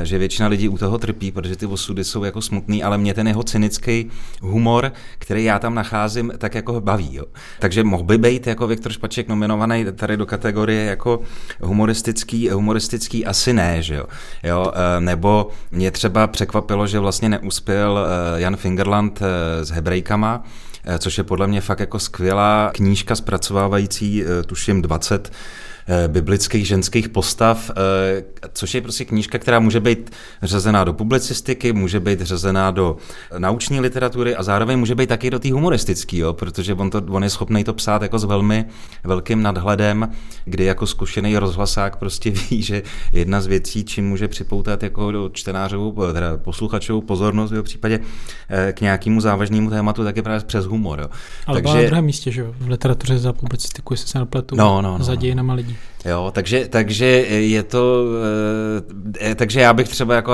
[0.03, 3.27] že většina lidí u toho trpí, protože ty osudy jsou jako smutný, ale mě ten
[3.27, 4.09] jeho cynický
[4.41, 7.15] humor, který já tam nacházím, tak jako baví.
[7.15, 7.25] Jo?
[7.59, 11.21] Takže mohl by být jako Viktor Špaček nominovaný tady do kategorie jako
[11.61, 14.05] humoristický, humoristický asi ne, že jo?
[14.43, 14.71] jo?
[14.99, 20.43] Nebo mě třeba překvapilo, že vlastně neuspěl Jan Fingerland eh, s Hebrejkama,
[20.85, 25.66] eh, což je podle mě fakt jako skvělá knížka zpracovávající, eh, tuším 20 Eh,
[26.07, 28.23] biblických ženských postav, eh,
[28.53, 30.11] což je prostě knížka, která může být
[30.43, 32.97] řazená do publicistiky, může být řazená do
[33.37, 37.29] nauční literatury a zároveň může být taky do té humoristické, protože on, to, on je
[37.29, 38.65] schopný to psát jako s velmi
[39.03, 40.09] velkým nadhledem,
[40.45, 45.29] kdy jako zkušený rozhlasák prostě ví, že jedna z věcí, čím může připoutat jako do
[45.33, 47.99] čtenářovou, teda posluchačovou pozornost v jeho případě
[48.49, 50.99] eh, k nějakému závažnému tématu, tak je právě přes humor.
[50.99, 51.09] Jo.
[51.47, 54.81] Ale Takže, na druhém místě, že jo, v literatuře za publicistiku, jestli se napletu, no,
[54.81, 55.15] no, no, za no.
[55.15, 55.76] dějinama lidí.
[56.05, 58.05] Jo, takže, takže je to,
[59.21, 60.33] e, takže já bych třeba jako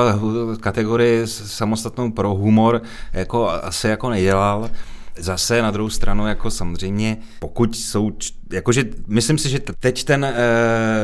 [0.60, 2.82] kategorii samostatnou pro humor
[3.14, 4.70] jako asi jako nedělal.
[5.18, 8.12] Zase na druhou stranu, jako samozřejmě, pokud jsou,
[8.52, 10.34] jakože myslím si, že teď ten e,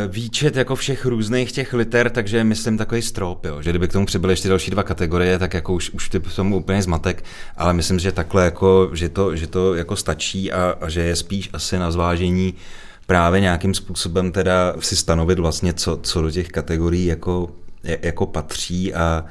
[0.07, 4.05] výčet jako všech různých těch liter, takže myslím takový strop, jo, že kdyby k tomu
[4.05, 7.23] přibyly ještě další dva kategorie, tak jako už, už ty tomu úplně zmatek,
[7.57, 11.15] ale myslím, že takhle jako, že to, že to jako stačí a, a že je
[11.15, 12.53] spíš asi na zvážení
[13.09, 17.49] právě nějakým způsobem teda si stanovit vlastně, co, co do těch kategorií jako,
[17.83, 19.25] jako patří a,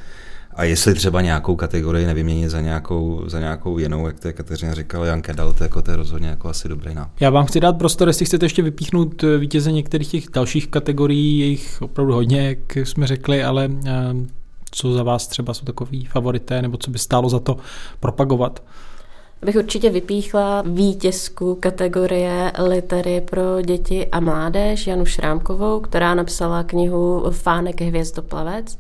[0.55, 4.75] a jestli třeba nějakou kategorii nevyměnit za nějakou, za nějakou jinou, jak to je Kateřina
[4.75, 7.13] říkala, Jan Kedal, to, jako, to je rozhodně jako asi dobrý nápad.
[7.21, 11.39] Já vám chci dát prostor, jestli chcete ještě vypíchnout eh, vítěze některých těch dalších kategorií,
[11.39, 13.91] jich opravdu hodně, jak jsme řekli, ale eh,
[14.71, 17.57] co za vás třeba jsou takový favorité, nebo co by stálo za to
[18.01, 18.63] propagovat?
[19.43, 27.25] Bych určitě vypíchla vítězku kategorie litery pro děti a mládež Janu Šrámkovou, která napsala knihu
[27.31, 28.79] Fánek hvězdoplavec.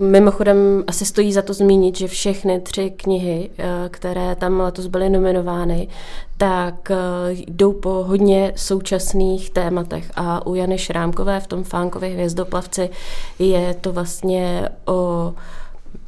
[0.00, 5.10] Mimochodem asi stojí za to zmínit, že všechny tři knihy, eh, které tam letos byly
[5.10, 5.88] nominovány,
[6.36, 6.96] tak eh,
[7.30, 12.90] jdou po hodně současných tématech a u Jany Šrámkové v tom Fánkově hvězdoplavci
[13.38, 15.32] je to vlastně o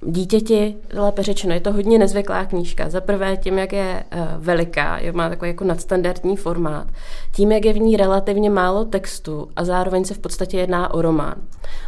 [0.07, 2.91] dítěti, lépe řečeno, je to hodně nezvyklá knížka.
[2.91, 6.87] Za prvé tím, jak je uh, veliká, je, má takový jako nadstandardní formát,
[7.35, 11.03] tím, jak je v ní relativně málo textu a zároveň se v podstatě jedná o
[11.03, 11.35] román.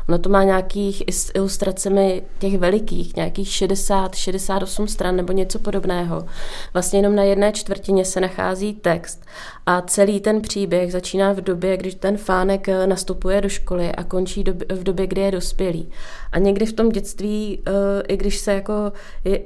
[0.09, 6.27] Ono to má nějakých s ilustracemi těch velikých, nějakých 60, 68 stran nebo něco podobného.
[6.73, 9.25] Vlastně jenom na jedné čtvrtině se nachází text
[9.67, 14.05] a celý ten příběh začíná v době, když ten fánek eh, nastupuje do školy a
[14.05, 15.89] končí v době, kdy je dospělý.
[16.33, 17.75] A někdy v tom dětství uh,
[18.09, 18.73] i když se jako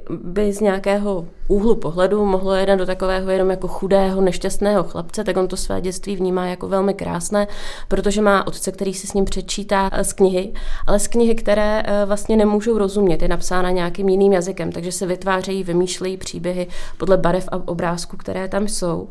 [0.09, 5.37] by z nějakého úhlu pohledu mohlo jeden do takového jenom jako chudého, nešťastného chlapce, tak
[5.37, 7.47] on to své dětství vnímá jako velmi krásné,
[7.87, 10.53] protože má otce, který si s ním přečítá eh, z knihy,
[10.87, 15.05] ale z knihy, které eh, vlastně nemůžou rozumět, je napsána nějakým jiným jazykem, takže se
[15.05, 19.09] vytvářejí, vymýšlejí příběhy podle barev a obrázků, které tam jsou.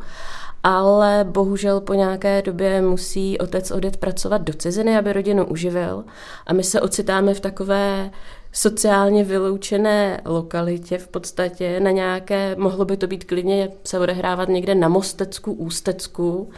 [0.63, 6.03] Ale bohužel po nějaké době musí otec odjet pracovat do ciziny, aby rodinu uživil.
[6.47, 8.11] A my se ocitáme v takové
[8.51, 14.75] sociálně vyloučené lokalitě v podstatě na nějaké, mohlo by to být klidně se odehrávat někde
[14.75, 16.49] na Mostecku, Ústecku,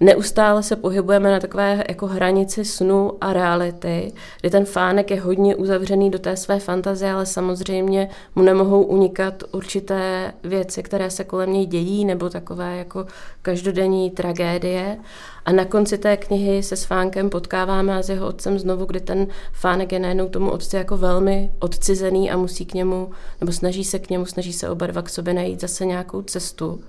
[0.00, 5.56] neustále se pohybujeme na takové jako hranici snu a reality, kdy ten fánek je hodně
[5.56, 11.52] uzavřený do té své fantazie, ale samozřejmě mu nemohou unikat určité věci, které se kolem
[11.52, 13.06] něj dějí, nebo takové jako
[13.42, 14.98] každodenní tragédie.
[15.44, 19.00] A na konci té knihy se s Fánkem potkáváme a s jeho otcem znovu, kdy
[19.00, 23.84] ten Fánek je najednou tomu otci jako velmi odcizený a musí k němu, nebo snaží
[23.84, 26.80] se k němu, snaží se oba dva k sobě najít zase nějakou cestu.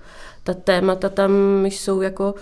[0.44, 1.32] Ta témata tam
[1.66, 2.34] jsou jako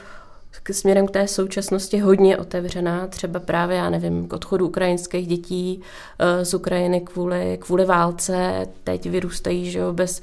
[0.63, 5.83] k směrem k té současnosti hodně otevřená, třeba právě, já nevím, k odchodu ukrajinských dětí
[6.19, 10.23] eh, z Ukrajiny kvůli, kvůli válce, teď vyrůstají že jo, bez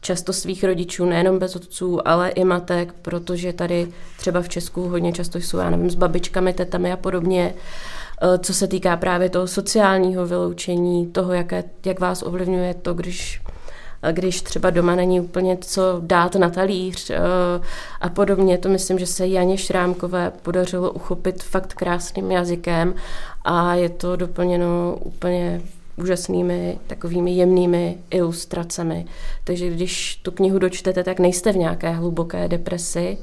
[0.00, 5.12] často svých rodičů, nejenom bez otců, ale i matek, protože tady třeba v Česku hodně
[5.12, 7.54] často jsou, já nevím, s babičkami, tetami a podobně.
[8.22, 13.42] Eh, co se týká právě toho sociálního vyloučení, toho, jaké, jak vás ovlivňuje to, když
[14.12, 17.18] když třeba doma není úplně co dát na talíř eh,
[18.00, 18.58] a podobně.
[18.58, 22.94] To myslím, že se Janě Šrámkové podařilo uchopit fakt krásným jazykem
[23.44, 25.62] a je to doplněno úplně
[25.96, 29.06] úžasnými takovými jemnými ilustracemi.
[29.44, 33.18] Takže když tu knihu dočtete, tak nejste v nějaké hluboké depresi,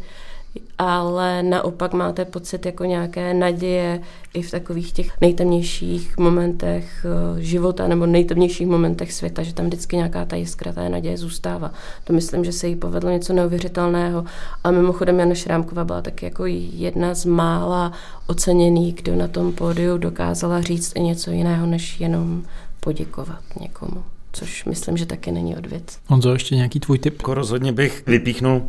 [0.77, 4.01] ale naopak máte pocit jako nějaké naděje
[4.33, 9.95] i v takových těch nejtemnějších momentech eh, života nebo nejtemnějších momentech světa, že tam vždycky
[9.95, 11.71] nějaká ta jiskra té naděje zůstává.
[12.03, 14.25] To myslím, že se jí povedlo něco neuvěřitelného.
[14.63, 17.91] A mimochodem Jana Šrámková byla taky jako jedna z mála
[18.27, 22.43] oceněných, kdo na tom pódiu dokázala říct i něco jiného, než jenom
[22.79, 25.99] poděkovat někomu což myslím, že taky není odvěc.
[26.07, 27.17] Honzo, ještě nějaký tvůj tip?
[27.17, 28.61] Jako rozhodně bych vypíchnul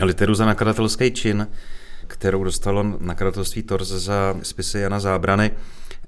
[0.00, 1.46] literu za nakladatelský čin,
[2.06, 5.50] kterou dostalo nakladatelství Torze za spisy Jana Zábrany.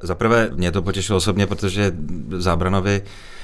[0.02, 1.92] Za prvé mě to potěšilo osobně, protože
[2.36, 3.02] Zábranovi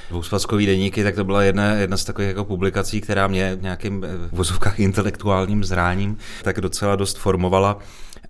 [0.09, 4.03] dvousvazkový deníky, tak to byla jedna, jedna z takových jako publikací, která mě v nějakým
[4.03, 7.79] eh, vozovkách intelektuálním zráním tak docela dost formovala.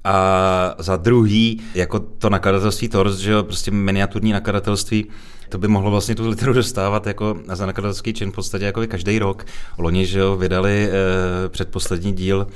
[0.03, 5.05] A za druhý, jako to nakladatelství Tors, že jo, prostě miniaturní nakladatelství,
[5.49, 9.19] to by mohlo vlastně tu literu dostávat jako za nakladatelský čin v podstatě jako každý
[9.19, 9.45] rok.
[9.77, 12.47] Loni, že jo, vydali eh, předposlední díl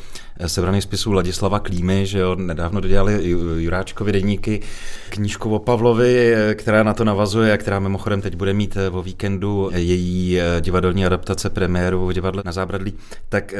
[0.47, 4.61] sebraných spisů Ladislava Klímy, že jo, nedávno dodělali Juráčkovi deníky,
[5.09, 9.01] knížku o Pavlovi, která na to navazuje a která mimochodem teď bude mít eh, o
[9.01, 12.93] víkendu její eh, divadelní adaptace premiéru v divadle na Zábradlí,
[13.29, 13.59] tak eh,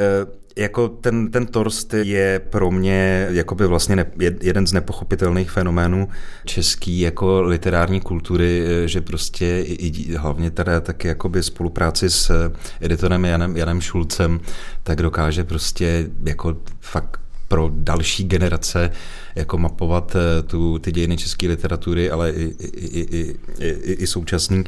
[0.56, 4.06] jako ten, ten Torst je pro mě jakoby vlastně ne,
[4.40, 6.08] jeden z nepochopitelných fenoménů
[6.44, 13.56] český jako literární kultury, že prostě i, hlavně teda taky jakoby spolupráci s editorem Janem,
[13.56, 14.40] Janem Šulcem,
[14.82, 18.90] tak dokáže prostě jako fakt pro další generace
[19.34, 20.16] jako mapovat
[20.46, 24.64] tu, ty dějiny české literatury, ale i, i, i, i, i, současný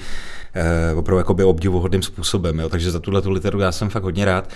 [0.54, 2.58] eh, opravdu jakoby obdivuhodným způsobem.
[2.58, 2.68] Jo.
[2.68, 4.50] Takže za tuhle tu literaturu já jsem fakt hodně rád.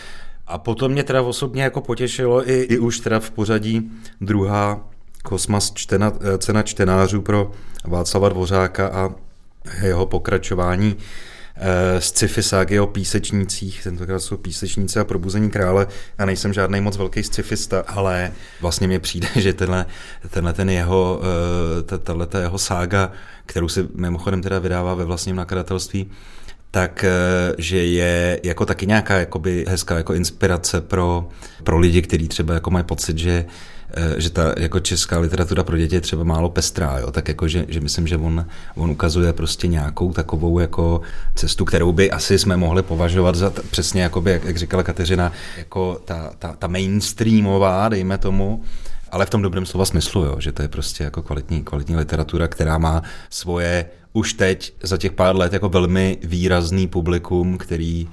[0.46, 3.90] A potom mě teda osobně jako potěšilo i, i už teda v pořadí
[4.20, 4.80] druhá
[5.22, 7.50] Kosmas čtena, cena čtenářů pro
[7.84, 9.11] Václava Dvořáka a
[9.82, 10.96] jeho pokračování
[11.98, 15.86] z sci-fi ságy o písečnících, tentokrát jsou písečníci a probuzení krále.
[16.18, 19.86] Já nejsem žádný moc velký scifista, ale vlastně mi přijde, že tenhle,
[20.30, 21.20] tenhle ten jeho,
[22.02, 23.12] tahle ta jeho sága,
[23.46, 26.11] kterou se mimochodem teda vydává ve vlastním nakladatelství,
[26.70, 27.04] tak
[27.59, 31.28] že je jako taky nějaká jakoby hezká jako inspirace pro,
[31.64, 33.78] pro lidi, kteří třeba jako mají pocit, že Eh,
[34.16, 37.11] že ta jako česká literatura pro děti je třeba málo pestrá, jo?
[37.11, 41.01] tak jako, že, že myslím, že on, on ukazuje prostě nějakou takovou jako
[41.34, 45.32] cestu, kterou by asi jsme mohli považovat za t- přesně, jakoby, jak, jak říkala Kateřina,
[45.57, 48.62] jako ta, ta, ta mainstreamová, dejme tomu,
[49.11, 52.49] ale v tom dobrém slova smyslu, jo, že to je prostě jako kvalitní, kvalitní literatura,
[52.49, 58.09] která má svoje už teď za těch pár let jako velmi výrazný publikum, který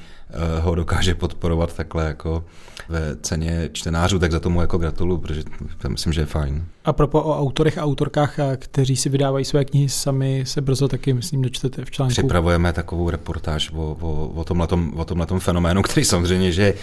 [0.61, 2.45] ho dokáže podporovat takhle jako
[2.89, 5.43] ve ceně čtenářů, tak za tomu jako gratuluju, protože
[5.77, 6.65] to myslím, že je fajn.
[6.85, 11.13] A propo o autorech a autorkách, kteří si vydávají své knihy sami, se brzo taky,
[11.13, 12.13] myslím, dočtete v článku.
[12.13, 16.73] Připravujeme takovou reportáž o, o, o tomhletom, o tomhletom fenoménu, který samozřejmě, že je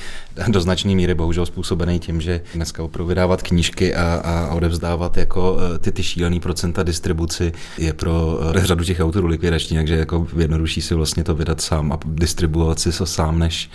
[0.48, 5.56] do značné míry bohužel způsobený tím, že dneska opravdu vydávat knížky a, a odevzdávat jako
[5.74, 10.26] e, ty, ty šílený procenta distribuci je pro e, řadu těch autorů likvidační, takže jako
[10.38, 13.70] jednodušší si vlastně to vydat sám a distribuovat si to sám, než,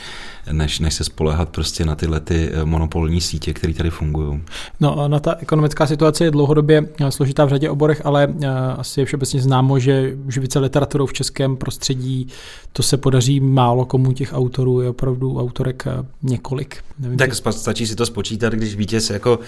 [0.51, 4.43] než, než se spolehat prostě na tyhle ty eh, monopolní sítě, které tady fungují.
[4.79, 8.45] No, na ta ekonomická situace je dlouhodobě eh, složitá v řadě oborech, ale uh,
[8.77, 12.27] asi je všeobecně známo, že živit se literaturou v českém prostředí,
[12.73, 15.83] to se podaří málo komu těch autorů, je opravdu autorek
[16.23, 16.77] několik.
[16.99, 19.43] Nevím, tak stačí si to spočítat, když vítěz jako Eh,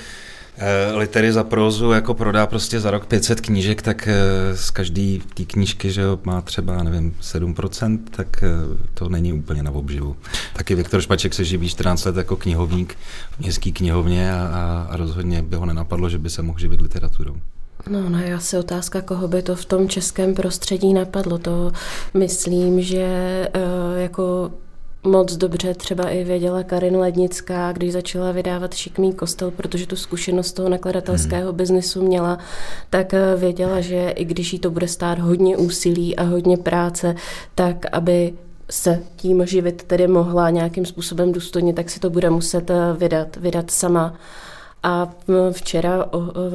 [0.96, 5.46] litery za prózu jako prodá prostě za rok 500 knížek, tak eh, z každý té
[5.46, 8.48] knížky, že jo, má třeba, nevím, 7%, tak eh,
[8.94, 10.16] to není úplně na obživu.
[10.54, 12.98] Taky Viktor Špaček se živí 14 let jako knihovník
[13.32, 17.36] v městské knihovně a, a, rozhodně by ho nenapadlo, že by se mohl živit literaturou.
[17.90, 21.38] No, no, asi otázka, koho by to v tom českém prostředí napadlo.
[21.38, 21.72] To
[22.14, 23.08] myslím, že
[23.98, 24.52] jako
[25.04, 30.52] moc dobře třeba i věděla Karin Lednická, když začala vydávat Šikmý kostel, protože tu zkušenost
[30.52, 31.58] toho nakladatelského hmm.
[31.58, 32.38] biznisu měla,
[32.90, 37.16] tak eh, věděla, že i když jí to bude stát hodně úsilí a hodně práce,
[37.56, 38.34] tak aby
[38.72, 43.38] se tím živit tedy mohla nějakým způsobem důstojně, tak si to bude muset eh, vydat,
[43.38, 44.16] vydat sama.
[44.84, 45.14] A
[45.52, 46.06] včera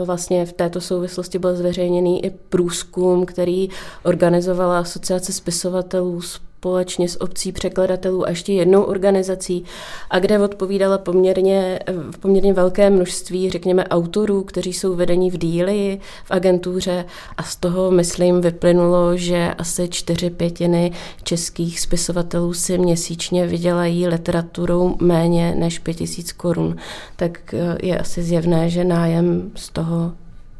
[0.04, 3.68] vlastně v této souvislosti byl zveřejněný i průzkum, který
[4.02, 6.20] organizovala Asociace spisovatelů
[6.64, 9.64] společně s obcí překladatelů a ještě jednou organizací,
[10.10, 11.78] a kde odpovídala poměrně,
[12.10, 17.04] v poměrně velké množství, řekněme, autorů, kteří jsou vedení v díli, v agentuře
[17.36, 20.92] a z toho, myslím, vyplynulo, že asi čtyři pětiny
[21.22, 26.76] českých spisovatelů si měsíčně vydělají literaturou méně než 5000 korun.
[27.16, 30.12] Tak je asi zjevné, že nájem z toho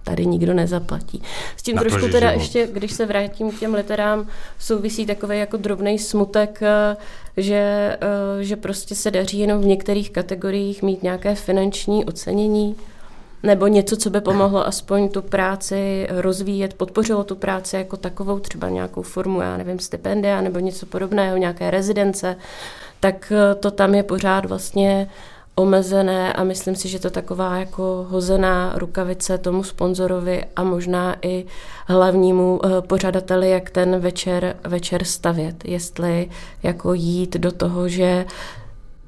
[0.04, 1.22] tady nikdo nezaplatí.
[1.56, 2.40] S tím Na trošku to, teda život.
[2.42, 4.26] ještě, když se vrátím k těm literám,
[4.58, 6.96] souvisí takový jako drobný smutek, eh,
[7.36, 7.98] že,
[8.40, 12.76] eh, že prostě se daří jenom v některých kategoriích mít nějaké finanční ocenění,
[13.42, 18.68] nebo něco, co by pomohlo aspoň tu práci rozvíjet, podpořilo tu práci jako takovou, třeba
[18.68, 22.36] nějakou formu, já nevím, stipendia nebo něco podobného, nějaké rezidence,
[23.00, 25.08] tak eh, to tam je pořád vlastně
[25.54, 31.44] omezené a myslím si, že to taková jako hozená rukavice tomu sponzorovi a možná i
[31.86, 35.64] hlavnímu eh, pořadateli, jak ten večer, večer stavět.
[35.64, 36.30] Jestli
[36.62, 38.26] jako jít do toho, že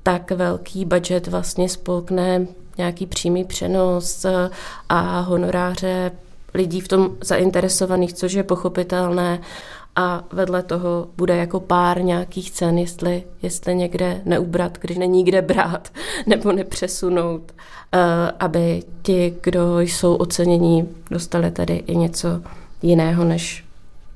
[0.02, 2.46] tak velký budget vlastně spolkne
[2.78, 4.50] nějaký přímý přenos eh,
[4.88, 6.12] a honoráře
[6.54, 9.40] lidí v tom zainteresovaných, což je pochopitelné,
[9.96, 15.42] a vedle toho bude jako pár nějakých cen, jestli, jestli někde neubrat, když není kde
[15.42, 15.88] brát,
[16.26, 17.52] nebo nepřesunout,
[17.92, 17.98] eh,
[18.40, 22.28] aby ti, kdo jsou ocenění, dostali tady i něco
[22.82, 23.65] jiného, než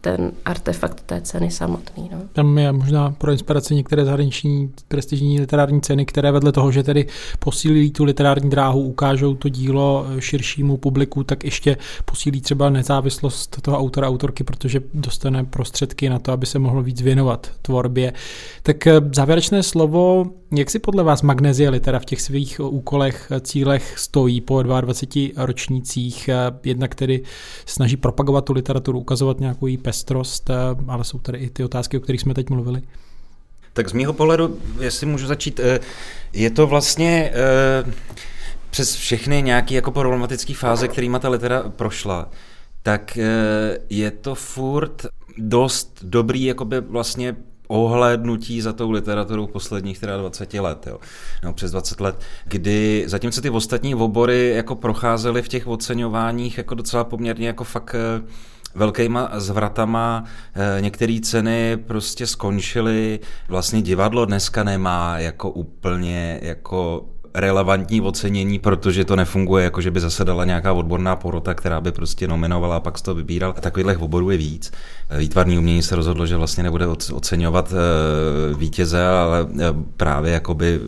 [0.01, 2.11] ten artefakt té ceny samotný.
[2.13, 2.19] No.
[2.33, 7.07] Tam je možná pro inspiraci některé zahraniční prestižní literární ceny, které vedle toho, že tedy
[7.39, 13.79] posílí tu literární dráhu, ukážou to dílo širšímu publiku, tak ještě posílí třeba nezávislost toho
[13.79, 18.13] autora, autorky, protože dostane prostředky na to, aby se mohl víc věnovat tvorbě.
[18.63, 20.25] Tak eh, závěrečné slovo,
[20.57, 26.29] jak si podle vás magnezie litera v těch svých úkolech, cílech stojí po 22 ročnících,
[26.29, 26.35] eh,
[26.65, 27.23] jednak tedy
[27.67, 30.55] snaží propagovat tu literaturu, ukazovat nějakou její pestrost, eh,
[30.89, 32.83] ale jsou tady i ty otázky, o kterých jsme teď mluvili.
[33.73, 35.81] Tak z mýho pohledu, jestli můžu začít, eh,
[36.33, 37.93] je to vlastně eh,
[38.71, 42.31] přes všechny nějaké jako problematické fáze, kterýma ta litera prošla,
[42.83, 43.19] tak
[43.91, 45.07] je to furt
[45.39, 47.37] dost dobrý jakoby vlastně
[47.69, 50.99] ohlédnutí za tou literaturou posledních teda 20 let, jo.
[51.45, 56.75] No, přes 20 let, kdy zatímco ty ostatní obory jako procházely v těch oceňováních jako
[56.75, 57.97] docela poměrně jako fakt
[58.75, 60.25] velkýma zvratama.
[60.55, 63.21] Eh, některé ceny prostě skončily.
[63.49, 70.01] Vlastně divadlo dneska nemá jako úplně jako relevantní ocenění, protože to nefunguje, jako že by
[70.01, 73.55] zasedala nějaká odborná porota, která by prostě nominovala a pak z toho vybíral.
[73.57, 74.73] A takových oborů je víc.
[75.19, 79.65] Výtvarný umění se rozhodlo, že vlastně nebude oceňovat eh, vítěze, ale eh,
[79.97, 80.81] právě jakoby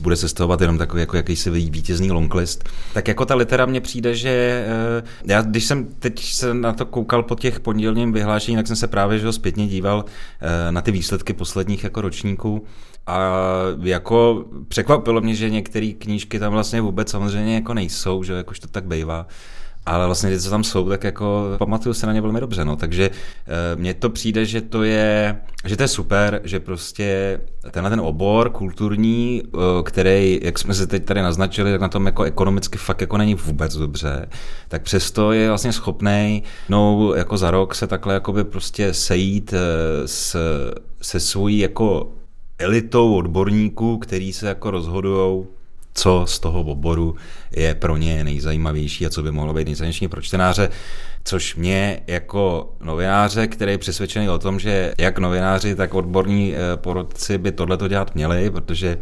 [0.00, 2.68] bude sestavovat jenom takový jako jakýsi vítězný longlist.
[2.94, 4.64] Tak jako ta litera mně přijde, že
[5.00, 8.76] eh, já když jsem teď se na to koukal po těch pondělním vyhlášení, tak jsem
[8.76, 10.04] se právě že zpětně díval
[10.70, 12.64] na ty výsledky posledních jako ročníků
[13.06, 13.20] a
[13.82, 18.68] jako překvapilo mě, že některé knížky tam vlastně vůbec samozřejmě jako nejsou, že jakož to
[18.68, 19.26] tak bývá.
[19.86, 22.76] Ale vlastně ty, co tam jsou, tak jako pamatuju se na ně velmi dobře, no.
[22.76, 27.40] Takže e, mně to přijde, že to je, že to je super, že prostě
[27.70, 32.06] tenhle ten obor kulturní, e, který, jak jsme se teď tady naznačili, tak na tom
[32.06, 34.28] jako ekonomicky fakt jako není vůbec dobře,
[34.68, 39.58] tak přesto je vlastně schopný no jako za rok se takhle jakoby prostě sejít e,
[40.08, 40.36] s,
[41.02, 42.12] se svojí jako
[42.58, 45.46] elitou odborníků, který se jako rozhodují
[46.00, 47.16] co z toho oboru
[47.56, 50.70] je pro ně nejzajímavější a co by mohlo být nejzajímavější pro čtenáře,
[51.24, 56.76] což mě jako novináře, který je přesvědčený o tom, že jak novináři, tak odborní eh,
[56.76, 58.98] porodci by tohleto dělat měli, protože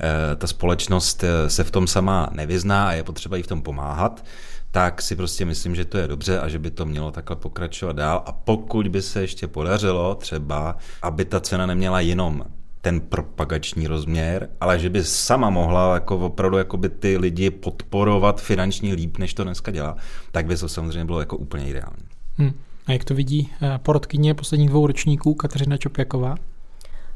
[0.00, 3.62] eh, ta společnost eh, se v tom sama nevyzná a je potřeba jí v tom
[3.62, 4.24] pomáhat,
[4.70, 7.96] tak si prostě myslím, že to je dobře a že by to mělo takhle pokračovat
[7.96, 8.22] dál.
[8.26, 12.44] A pokud by se ještě podařilo třeba, aby ta cena neměla jenom
[12.80, 18.40] ten propagační rozměr, ale že by sama mohla jako opravdu jako by ty lidi podporovat
[18.40, 19.96] finančně líp, než to dneska dělá,
[20.32, 22.02] tak by to samozřejmě bylo jako úplně ideální.
[22.36, 22.52] Hmm.
[22.86, 26.34] A jak to vidí eh, porodkyně posledních dvou ročníků Kateřina Čopjaková?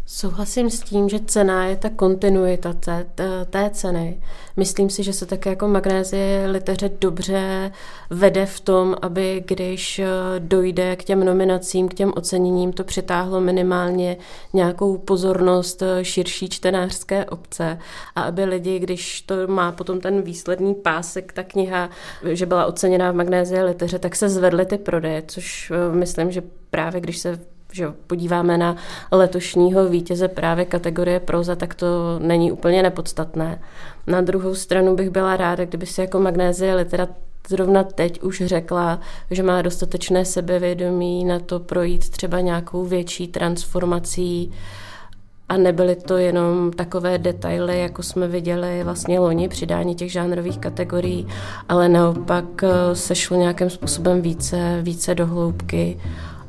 [0.06, 3.06] Souhlasím s tím, že cena je ta kontinuita té,
[3.50, 4.20] té ceny.
[4.56, 7.72] Myslím si, že se také jako magnézie liteře dobře
[8.10, 10.06] vede v tom, aby když eh,
[10.38, 14.16] dojde k těm nominacím, k těm oceněním, to přitáhlo minimálně
[14.52, 17.78] nějakou pozornost eh, širší čtenářské obce
[18.16, 21.90] a aby lidi, když to má potom ten výsledný pásek, ta kniha,
[22.32, 26.42] že byla oceněná v magnézie liteře, tak se zvedly ty prodeje, což eh, myslím, že
[26.70, 28.76] právě když se že podíváme na
[29.12, 33.60] letošního vítěze právě kategorie proza, tak to není úplně nepodstatné.
[34.06, 37.08] Na druhou stranu bych byla ráda, kdyby si jako magnézie litera
[37.48, 39.00] zrovna teď už řekla,
[39.30, 44.52] že má dostatečné sebevědomí na to projít třeba nějakou větší transformací
[45.48, 51.26] a nebyly to jenom takové detaily, jako jsme viděli vlastně loni přidání těch žánrových kategorií,
[51.68, 55.98] ale naopak eh, se šlo nějakým způsobem více, více do hloubky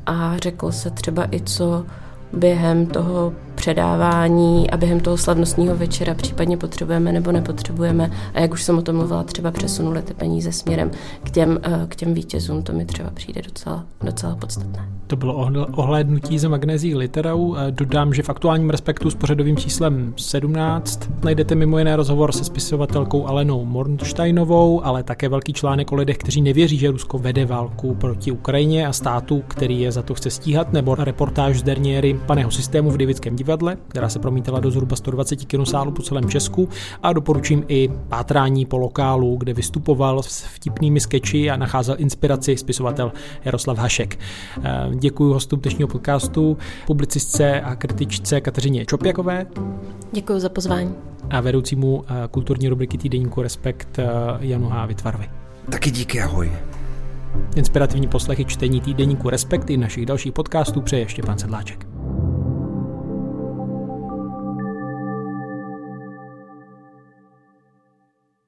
[0.06, 1.86] a řekl se třeba i co
[2.32, 8.10] během toho předávání a během toho slavnostního večera případně potřebujeme nebo nepotřebujeme.
[8.34, 10.90] A jak už jsem o tom mluvila, třeba přesunuli ty peníze směrem
[11.22, 12.62] k těm, eh, k těm vítězům.
[12.62, 14.88] To mi třeba přijde docela, docela podstatné.
[15.06, 17.56] To bylo ohlédnutí za magnézí literou.
[17.70, 23.26] Dodám, že v aktuálním respektu s pořadovým číslem 17 najdete mimo jiné rozhovor se spisovatelkou
[23.26, 28.32] Alenou Mornsteinovou, ale také velký článek o lidech, kteří nevěří, že Rusko vede válku proti
[28.32, 32.90] Ukrajině a státu, který je za to chce stíhat, nebo reportáž z derniéry paného systému
[32.90, 33.45] v divadle,
[33.88, 36.68] která se promítala do zhruba 120 kinosálu po celém Česku
[37.02, 43.12] a doporučím i pátrání po lokálu, kde vystupoval s vtipnými skeči a nacházel inspiraci spisovatel
[43.44, 44.18] Jaroslav Hašek.
[44.94, 49.46] Děkuji hostům dnešního podcastu, publicistce a kritičce Kateřině Čopjakové.
[50.12, 50.94] Děkuji za pozvání.
[51.30, 54.06] A vedoucímu eh, kulturní rubriky týdeníku Respekt eh,
[54.40, 54.86] Janu H.
[54.86, 55.28] Vytvarvi.
[55.70, 56.52] Taky díky, ahoj.
[57.56, 61.95] Inspirativní poslechy čtení týdeníku Respekt i našich dalších podcastů přeje Štěpán Sedláček.